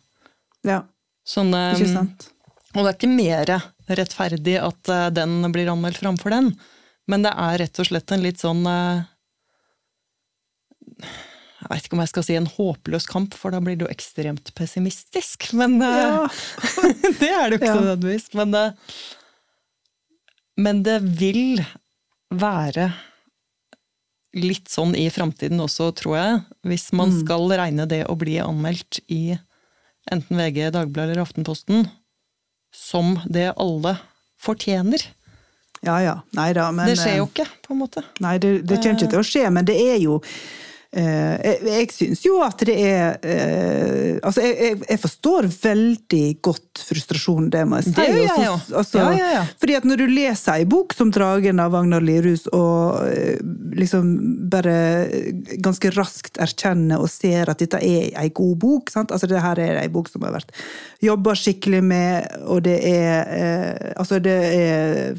[0.64, 0.84] ja.
[1.26, 2.28] Sånn, eh, Ikke sant?
[2.76, 3.50] og det er ikke mer
[3.98, 6.52] rettferdig at eh, den blir anmeldt framfor den,
[7.10, 9.02] men det er rett og slett en litt sånn eh,
[11.66, 13.93] Jeg vet ikke om jeg skal si en håpløs kamp, for da blir det jo
[13.93, 15.47] ekstremt pessimistisk.
[15.57, 16.28] Men eh, Ja.
[17.20, 17.80] det er det jo ikke Ja.
[17.82, 18.28] nødvendigvis.
[18.38, 18.66] Men det,
[20.57, 21.63] men det vil
[22.36, 22.91] være
[24.36, 26.39] litt sånn i framtiden også, tror jeg.
[26.68, 27.20] Hvis man Mm.
[27.24, 29.38] skal regne det å bli anmeldt i
[30.11, 31.89] enten VG, Dagbladet eller Aftenposten
[32.76, 33.97] som det alle
[34.38, 35.01] fortjener.
[35.86, 36.16] Ja ja.
[36.36, 38.03] Nei da, men det skjer jo eh, ikke, på en måte.
[38.20, 40.30] Nei, det, det kommer ikke til å skje, men det er jo eh,
[40.96, 47.50] Jeg, jeg syns jo at det er eh, Altså, jeg, jeg, forstår veldig godt frustrasjonen,
[47.52, 47.93] det må jeg si.
[47.98, 48.78] Det gjør jeg Altså, jo.
[48.80, 49.43] altså, Ja, ja, ja.
[49.60, 53.43] Fordi at når du leser ei bok som 'Dragen' av Agnar Lierhus, og eh,
[53.76, 54.16] liksom
[54.52, 54.76] bare
[55.60, 59.12] ganske raskt erkjenner og ser at dette er ei god bok sant?
[59.12, 60.56] Altså, det her er ei bok som har vært
[61.04, 65.16] jobba skikkelig med, og det er eh, Altså, det er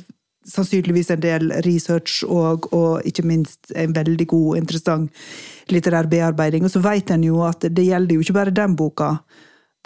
[0.47, 5.25] sannsynligvis en del research og, og ikke minst en veldig god og interessant
[5.73, 6.65] litterær bearbeiding.
[6.67, 9.17] Og så vet en jo at det gjelder jo ikke bare den boka.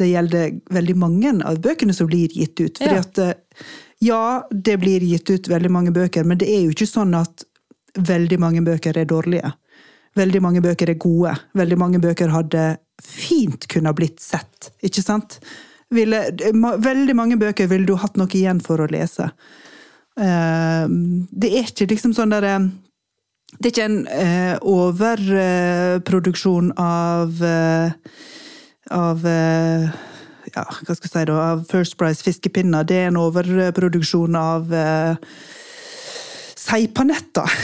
[0.00, 2.78] Det gjelder veldig mange av bøkene som blir gitt ut.
[2.80, 3.04] Fordi Ja.
[3.04, 3.34] at eh,
[4.00, 7.44] ja, det blir gitt ut veldig mange bøker, men det er jo ikke sånn at
[7.98, 9.52] veldig mange bøker er dårlige.
[10.16, 11.34] Veldig mange bøker er gode.
[11.54, 15.38] Veldig mange bøker hadde fint kunne blitt sett, ikke sant?
[15.90, 16.22] Ville,
[16.80, 19.30] veldig mange bøker ville du hatt noe igjen for å lese.
[20.18, 20.86] Eh,
[21.30, 22.54] Det er ikke liksom sånn derre
[23.60, 27.90] Det er ikke en eh, overproduksjon av eh,
[28.90, 29.90] Av eh,
[30.54, 32.82] ja, hva skal jeg si da, av First Price fiskepinner.
[32.82, 35.14] Det er en overproduksjon av eh,
[36.70, 37.50] seipanetter.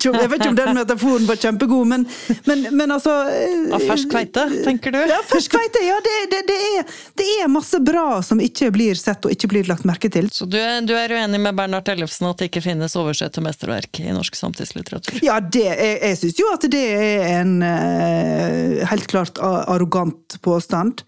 [0.00, 2.04] Jeg jeg vet ikke om den metaforen var kjempegod, men,
[2.46, 4.98] men, men altså eh, Av fersk kveite, tenker du?
[5.10, 5.82] Ja, fersk kveite.
[5.84, 9.50] Ja, det, det, det, er, det er masse bra som ikke blir sett og ikke
[9.52, 10.30] blir lagt merke til.
[10.32, 14.02] Så du er, du er uenig med Bernhard Ellefsen at det ikke finnes oversette mesterverk
[14.02, 15.20] i norsk samtidslitteratur?
[15.26, 21.04] Ja, det, jeg, jeg syns jo at det er en eh, helt klart arrogant påstand.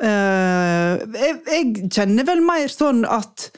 [0.00, 3.50] Eh, jeg, jeg kjenner vel mer sånn at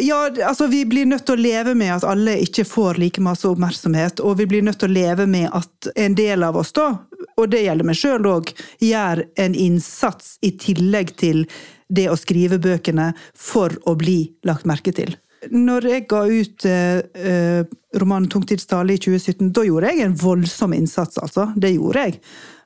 [0.00, 3.48] ja, altså Vi blir nødt til å leve med at alle ikke får like masse
[3.48, 6.92] oppmerksomhet, og vi blir nødt til å leve med at en del av oss, da,
[7.36, 8.52] og det gjelder meg sjøl òg,
[8.82, 11.44] gjør en innsats i tillegg til
[11.92, 15.16] det å skrive bøkene for å bli lagt merke til.
[15.50, 17.64] Når jeg ga ut eh,
[17.98, 21.48] romanen 'Tungtidstale' i 2017, da gjorde jeg en voldsom innsats, altså.
[21.56, 22.20] Det gjorde jeg.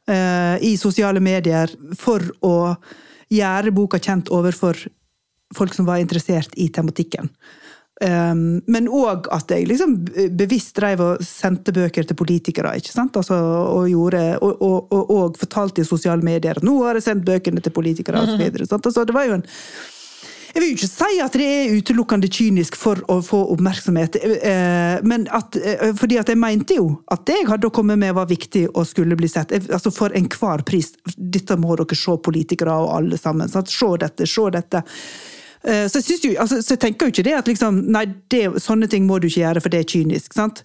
[0.06, 2.76] Eh, I sosiale medier for å
[3.32, 4.76] gjøre boka kjent overfor
[5.54, 7.30] folk som var interessert i tematikken.
[7.96, 9.94] Um, men òg at jeg liksom
[10.36, 12.74] bevisst drev og sendte bøker til politikere.
[12.76, 13.16] ikke sant?
[13.16, 17.24] Altså, og, gjorde, og, og, og, fortalte i sosiale medier at nå har jeg sendt
[17.24, 18.20] bøkene til politikere.
[18.20, 18.84] Og så videre, sant?
[18.84, 19.46] Altså, det var jo en
[20.56, 25.02] jeg vil jo ikke si at det er utelukkende kynisk for å få oppmerksomhet, eh,
[25.04, 28.14] men at, eh, fordi at jeg mente jo at det jeg hadde å komme med
[28.16, 29.52] var viktig og skulle bli sett.
[29.52, 30.94] Altså For enhver pris.
[31.12, 33.52] Dette må dere se, politikere og alle sammen.
[33.52, 33.68] Sant?
[33.68, 34.82] Se dette, se dette.
[35.66, 38.46] Eh, Så jeg, jo, altså, så jeg tenker jo ikke det at liksom, nei, det,
[38.62, 40.34] sånne ting må du ikke gjøre, for det er kynisk.
[40.36, 40.64] sant?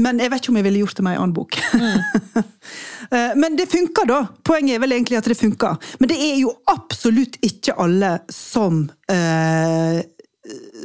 [0.00, 1.58] Men jeg vet ikke om jeg ville gjort det med ei annen bok.
[1.76, 2.46] Mm.
[3.42, 4.20] Men det funker, da.
[4.46, 5.76] Poenget er vel egentlig at det funker.
[6.00, 10.00] Men det er jo absolutt ikke alle som eh,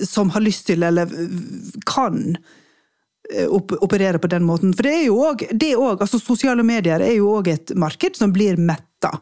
[0.04, 1.10] som har lyst til, eller
[1.86, 2.38] kan,
[3.34, 4.74] eh, op operere på den måten.
[4.76, 5.46] For det er jo òg,
[6.02, 9.14] altså Sosiale medier er jo òg et marked som blir metta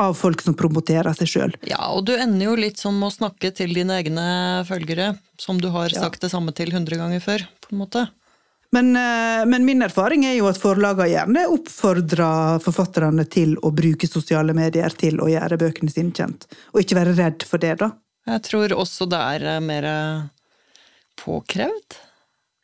[0.00, 1.54] av folk som promoterer seg sjøl.
[1.68, 4.26] Ja, og du ender jo litt sånn med å snakke til dine egne
[4.68, 8.04] følgere, som du har sagt det samme til hundre ganger før, på en måte.
[8.74, 14.08] Men, eh, men min erfaring er jo at forlagene gjerne oppfordrer forfatterne til å bruke
[14.10, 16.48] sosiale medier til å gjøre bøkene sine kjent.
[16.72, 17.92] Og ikke være redd for det, da.
[18.26, 20.26] Jeg tror også det er eh, mer eh,
[21.22, 22.00] påkrevd.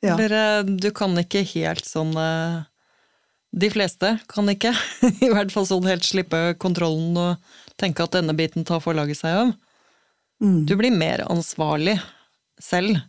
[0.03, 0.17] Ja.
[0.17, 2.15] Eller du kan ikke helt sånn
[3.51, 4.73] De fleste kan ikke,
[5.25, 9.39] i hvert fall sånn helt slippe kontrollen og tenke at denne biten tar forlaget seg
[9.45, 9.55] av.
[10.41, 10.65] Mm.
[10.69, 11.99] Du blir mer ansvarlig
[12.63, 13.01] selv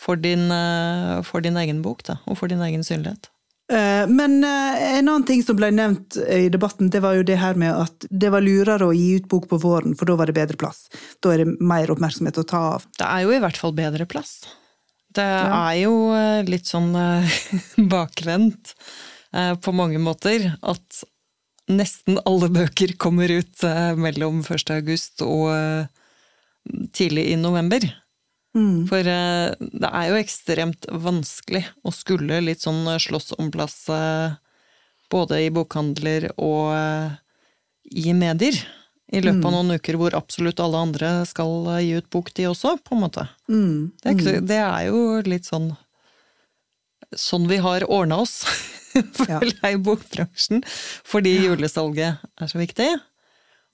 [0.00, 3.30] for din, eh, for din egen bok, da, og for din egen synlighet.
[3.72, 7.38] Eh, Men eh, en annen ting som ble nevnt i debatten, det var jo det
[7.40, 10.30] her med at det var lurere å gi ut bok på våren, for da var
[10.30, 10.86] det bedre plass.
[11.20, 12.86] Da er det mer oppmerksomhet å ta av.
[13.00, 14.38] Det er jo i hvert fall bedre plass.
[15.16, 15.96] Det er jo
[16.44, 16.92] litt sånn
[17.92, 18.74] bakvendt
[19.60, 21.02] på mange måter at
[21.66, 24.70] nesten alle bøker kommer ut eh, mellom 1.
[24.76, 25.86] august og eh,
[26.94, 27.86] tidlig i november.
[28.88, 34.36] For eh, det er jo ekstremt vanskelig å skulle litt sånn slåss om plass eh,
[35.12, 37.18] både i bokhandler og eh,
[38.06, 38.56] i medier.
[39.14, 42.48] I løpet av noen uker hvor absolutt alle andre skal eh, gi ut bok, de
[42.50, 43.26] også, på en måte.
[44.02, 45.74] Det, er ikke, det er jo litt sånn
[47.16, 48.40] Sånn vi har ordna oss.
[49.18, 50.64] føler jeg, i bokbransjen.
[51.06, 52.88] Fordi julesalget er så viktig.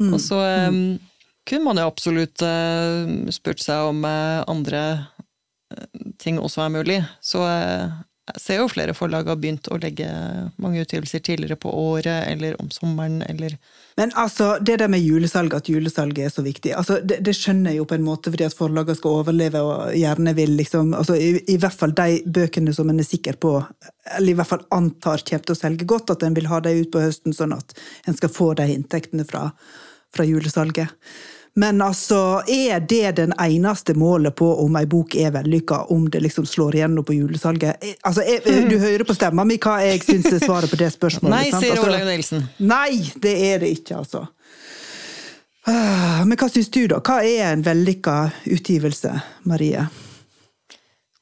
[0.03, 0.99] Og så um,
[1.49, 4.83] kunne man jo absolutt uh, spurt seg om uh, andre
[5.73, 6.99] eh, ting også er mulig.
[7.23, 8.01] Så eh,
[8.33, 10.07] jeg ser jo flere forlag har begynt å legge
[10.63, 13.57] mange utgivelser tidligere på året, eller om sommeren, eller
[13.97, 17.73] Men altså, det der med julesalg, at julesalget er så viktig, altså, det, det skjønner
[17.73, 21.17] jeg jo på en måte fordi at forlagene skal overleve og gjerne vil liksom altså,
[21.17, 23.59] i, I hvert fall de bøkene som en er sikker på,
[24.17, 26.81] eller i hvert fall antar kommer til å selge godt, at en vil ha dem
[26.81, 27.77] ut på høsten, sånn at
[28.09, 29.51] en skal få de inntektene fra,
[30.17, 30.97] fra julesalget.
[31.55, 36.23] Men altså, er det den eneste målet på om ei bok er vellykka, om det
[36.25, 37.77] liksom slår igjennom på julesalget?
[37.85, 38.41] Eh, Altså, jeg,
[38.71, 41.35] Du hører på stemma mi hva jeg syns er svaret på det spørsmålet.
[41.37, 41.65] Nei, sant?
[41.67, 42.47] sier Altså- Olaug Nilsen.
[42.59, 44.29] Nei, det er det ikke, altså.
[45.67, 46.99] Ah, Men hva syns du, da?
[47.05, 48.17] Hva er en vellykka
[48.51, 49.13] utgivelse,
[49.45, 49.85] Marie?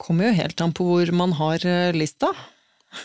[0.00, 2.30] Kommer jo helt an på hvor man har eh, lista.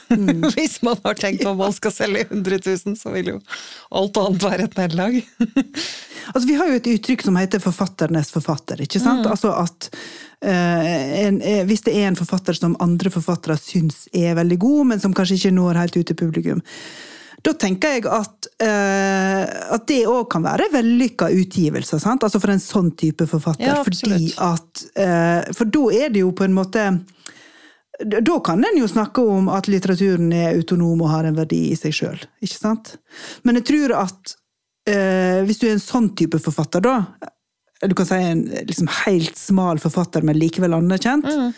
[0.09, 0.49] Mm.
[0.55, 3.39] Hvis man har tenkt på om man skal selge 100 000, så vil jo
[3.95, 5.21] alt annet være et nederlag.
[6.25, 8.79] Altså, Vi har jo et uttrykk som heter 'forfatternes forfatter'.
[8.81, 9.27] ikke sant?
[9.29, 9.89] Altså at
[10.41, 14.85] eh, en, eh, Hvis det er en forfatter som andre forfattere syns er veldig god,
[14.87, 16.63] men som kanskje ikke når helt ut til publikum,
[17.45, 19.43] da tenker jeg at, eh,
[19.75, 21.99] at det òg kan være vellykka utgivelser.
[22.01, 22.23] sant?
[22.25, 23.69] Altså for en sånn type forfatter.
[23.69, 26.87] Ja, fordi at eh, For da er det jo på en måte
[28.03, 31.77] Da kan en jo snakke om at litteraturen er autonom og har en verdi i
[31.79, 32.17] seg sjøl?
[33.47, 34.35] Men jeg tror at
[34.89, 37.05] eh, hvis du er en sånn type forfatter, da
[37.85, 41.25] Du kan si en liksom helt smal forfatter, men likevel anerkjent.
[41.27, 41.49] Mm.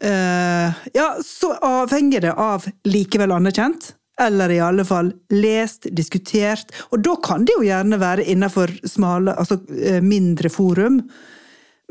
[0.00, 3.94] Eh, ja, så avhenger det av likevel anerkjent.
[4.20, 6.72] Eller i alle fall lest, diskutert.
[6.92, 11.02] Og da kan det jo gjerne være innenfor smale, altså eh, mindre forum.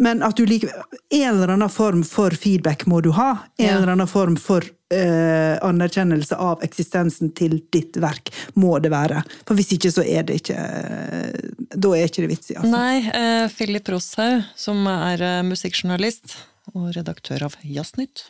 [0.02, 0.72] Men at du liker
[1.14, 3.30] En eller annen form for feedback må du ha.
[3.58, 3.76] En Ja.
[3.78, 4.60] eller annen form for
[4.92, 8.30] uh, anerkjennelse av eksistensen til ditt verk
[8.60, 9.22] må det være.
[9.48, 12.72] For hvis ikke, så er det ikke eh, Da er ikke det vits i, altså.
[12.72, 16.36] Nei, Uh, Philip Roshaug, som er uh, musikkjournalist
[16.74, 18.26] og redaktør av Jazznytt,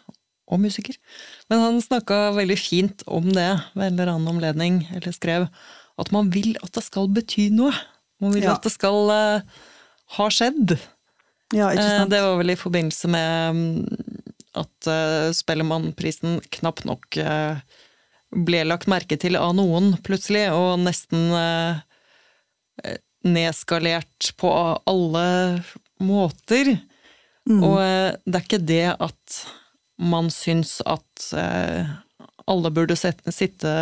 [0.51, 0.97] og musiker.
[1.49, 5.47] Men han snakka veldig fint om det ved en eller annen omledning, eller skrev
[5.97, 7.73] at man vil at det skal bety noe.
[8.21, 8.53] Man vil Ja.
[8.53, 9.09] at det skal
[10.17, 10.75] ha skjedd.
[11.53, 12.05] Ja, Eh?
[12.09, 13.97] Det var vel i forbindelse med mm,
[14.55, 17.59] at uh, Spellemannprisen knapt nok eh,
[18.35, 21.83] ble lagt merke til av noen, plutselig, og nesten eh,
[22.83, 24.51] eh, nedskalert på
[24.89, 25.27] alle
[26.03, 26.75] måter.
[27.45, 27.61] Mm.
[27.61, 29.39] Og eh, det er ikke det at
[30.01, 31.93] man syns at eh,
[32.45, 33.75] alle burde sitte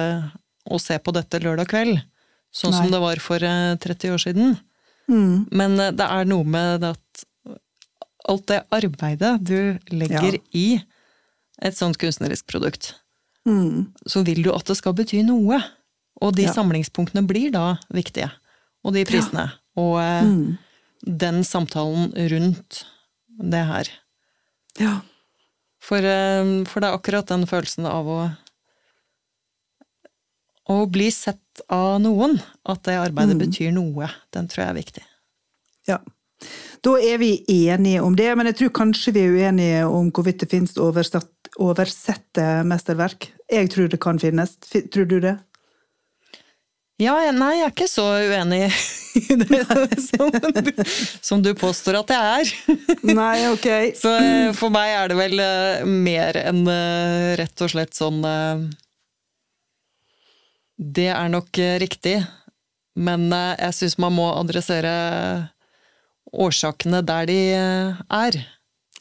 [0.63, 1.97] og se på dette lørdag kveld,
[2.53, 2.83] sånn Nei.
[2.83, 4.55] som det var for eh, 30 år siden.
[5.11, 5.49] Mm.
[5.51, 7.02] Men eh, det er noe med det at
[8.29, 10.39] alt det arbeidet du legger Ja.
[10.53, 10.83] i
[11.61, 12.93] et sånt kunstnerisk produkt,
[13.45, 13.93] Mm.
[14.07, 15.61] så vil du at det skal bety noe.
[16.21, 16.53] Og de Ja.
[16.53, 18.31] samlingspunktene blir da viktige.
[18.85, 19.51] Og de prisene.
[19.75, 20.57] Og eh, Mm.
[21.05, 22.85] den samtalen rundt
[23.39, 23.83] det her.
[24.79, 25.01] Ja.
[25.81, 28.37] For, eh, for det er akkurat den følelsen av å
[30.69, 35.03] å bli sett av noen, at det arbeidet betyr noe, den tror jeg er viktig.
[35.89, 35.97] Ja.
[36.83, 40.43] Da er vi enige om det, men jeg tror kanskje vi er uenige om hvorvidt
[40.43, 43.29] det finnes oversette mesterverk.
[43.51, 44.57] Jeg tror det kan finnes.
[44.91, 45.37] Tror du det?
[47.01, 48.67] Ja, nei, jeg er ikke så uenig
[49.19, 49.63] i det
[50.03, 50.29] som
[51.23, 52.51] som du påstår at jeg er.
[53.17, 53.67] Nei, ok.
[53.97, 58.21] Så eh, for meg er det vel eh, mer enn eh, rett og slett sånn
[60.77, 62.19] Det er nok riktig,
[62.93, 64.93] men jeg syns man må adressere
[66.33, 68.41] årsakene der de eh, er.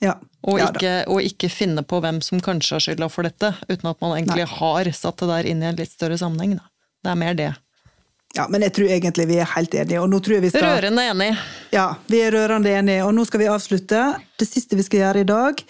[0.02, 0.16] Ja.
[0.42, 3.90] Og, ja ikke, og ikke finne på hvem som kanskje har skylda for dette, uten
[3.92, 6.56] at man egentlig har satt det der inn i en litt større sammenheng.
[6.58, 6.66] Da.
[7.02, 7.52] Det er mer det.
[8.36, 10.66] ja, men jeg tror egentlig vi er helt enige, og nå tror jeg vi skal
[10.66, 11.30] Rørende enig.
[11.74, 14.02] Ja, vi er rørende enige, og nå skal vi avslutte.
[14.40, 15.62] Det siste vi skal gjøre i dag,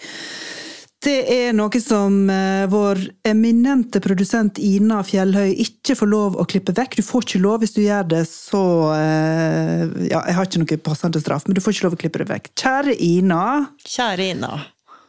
[1.03, 6.75] det er noe som eh, vår eminente produsent Ina Fjellhøy ikke får lov å klippe
[6.77, 6.97] vekk.
[6.99, 8.63] Du får ikke lov hvis du gjør det, så
[8.95, 12.23] eh, Ja, jeg har ikke noe passende straff, men du får ikke lov å klippe
[12.23, 12.51] det vekk.
[12.63, 13.43] Kjære Ina,
[13.83, 14.53] Kjære Ina.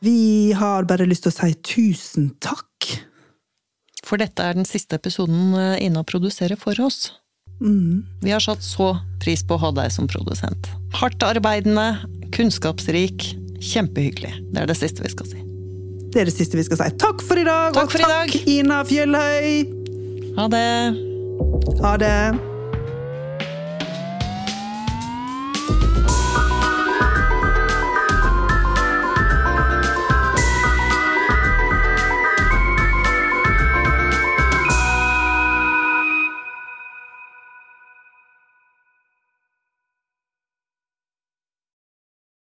[0.05, 2.71] vi har bare lyst til å si tusen takk.
[4.05, 7.07] For dette er den siste episoden eh, Ina produserer for oss.
[7.65, 10.67] Vi har satt så pris på å ha deg som produsent.
[10.99, 12.03] Hardt arbeidende,
[12.35, 13.31] kunnskapsrik,
[13.63, 14.35] kjempehyggelig.
[14.51, 15.54] Det er det siste vi skal si.
[16.15, 16.91] Det er det siste vi skal si.
[17.03, 18.49] Takk for i dag, Takk for og takk dag.
[18.55, 19.65] Ina Fjellhøy!
[20.39, 20.67] Ha det!
[21.83, 22.54] Ha det!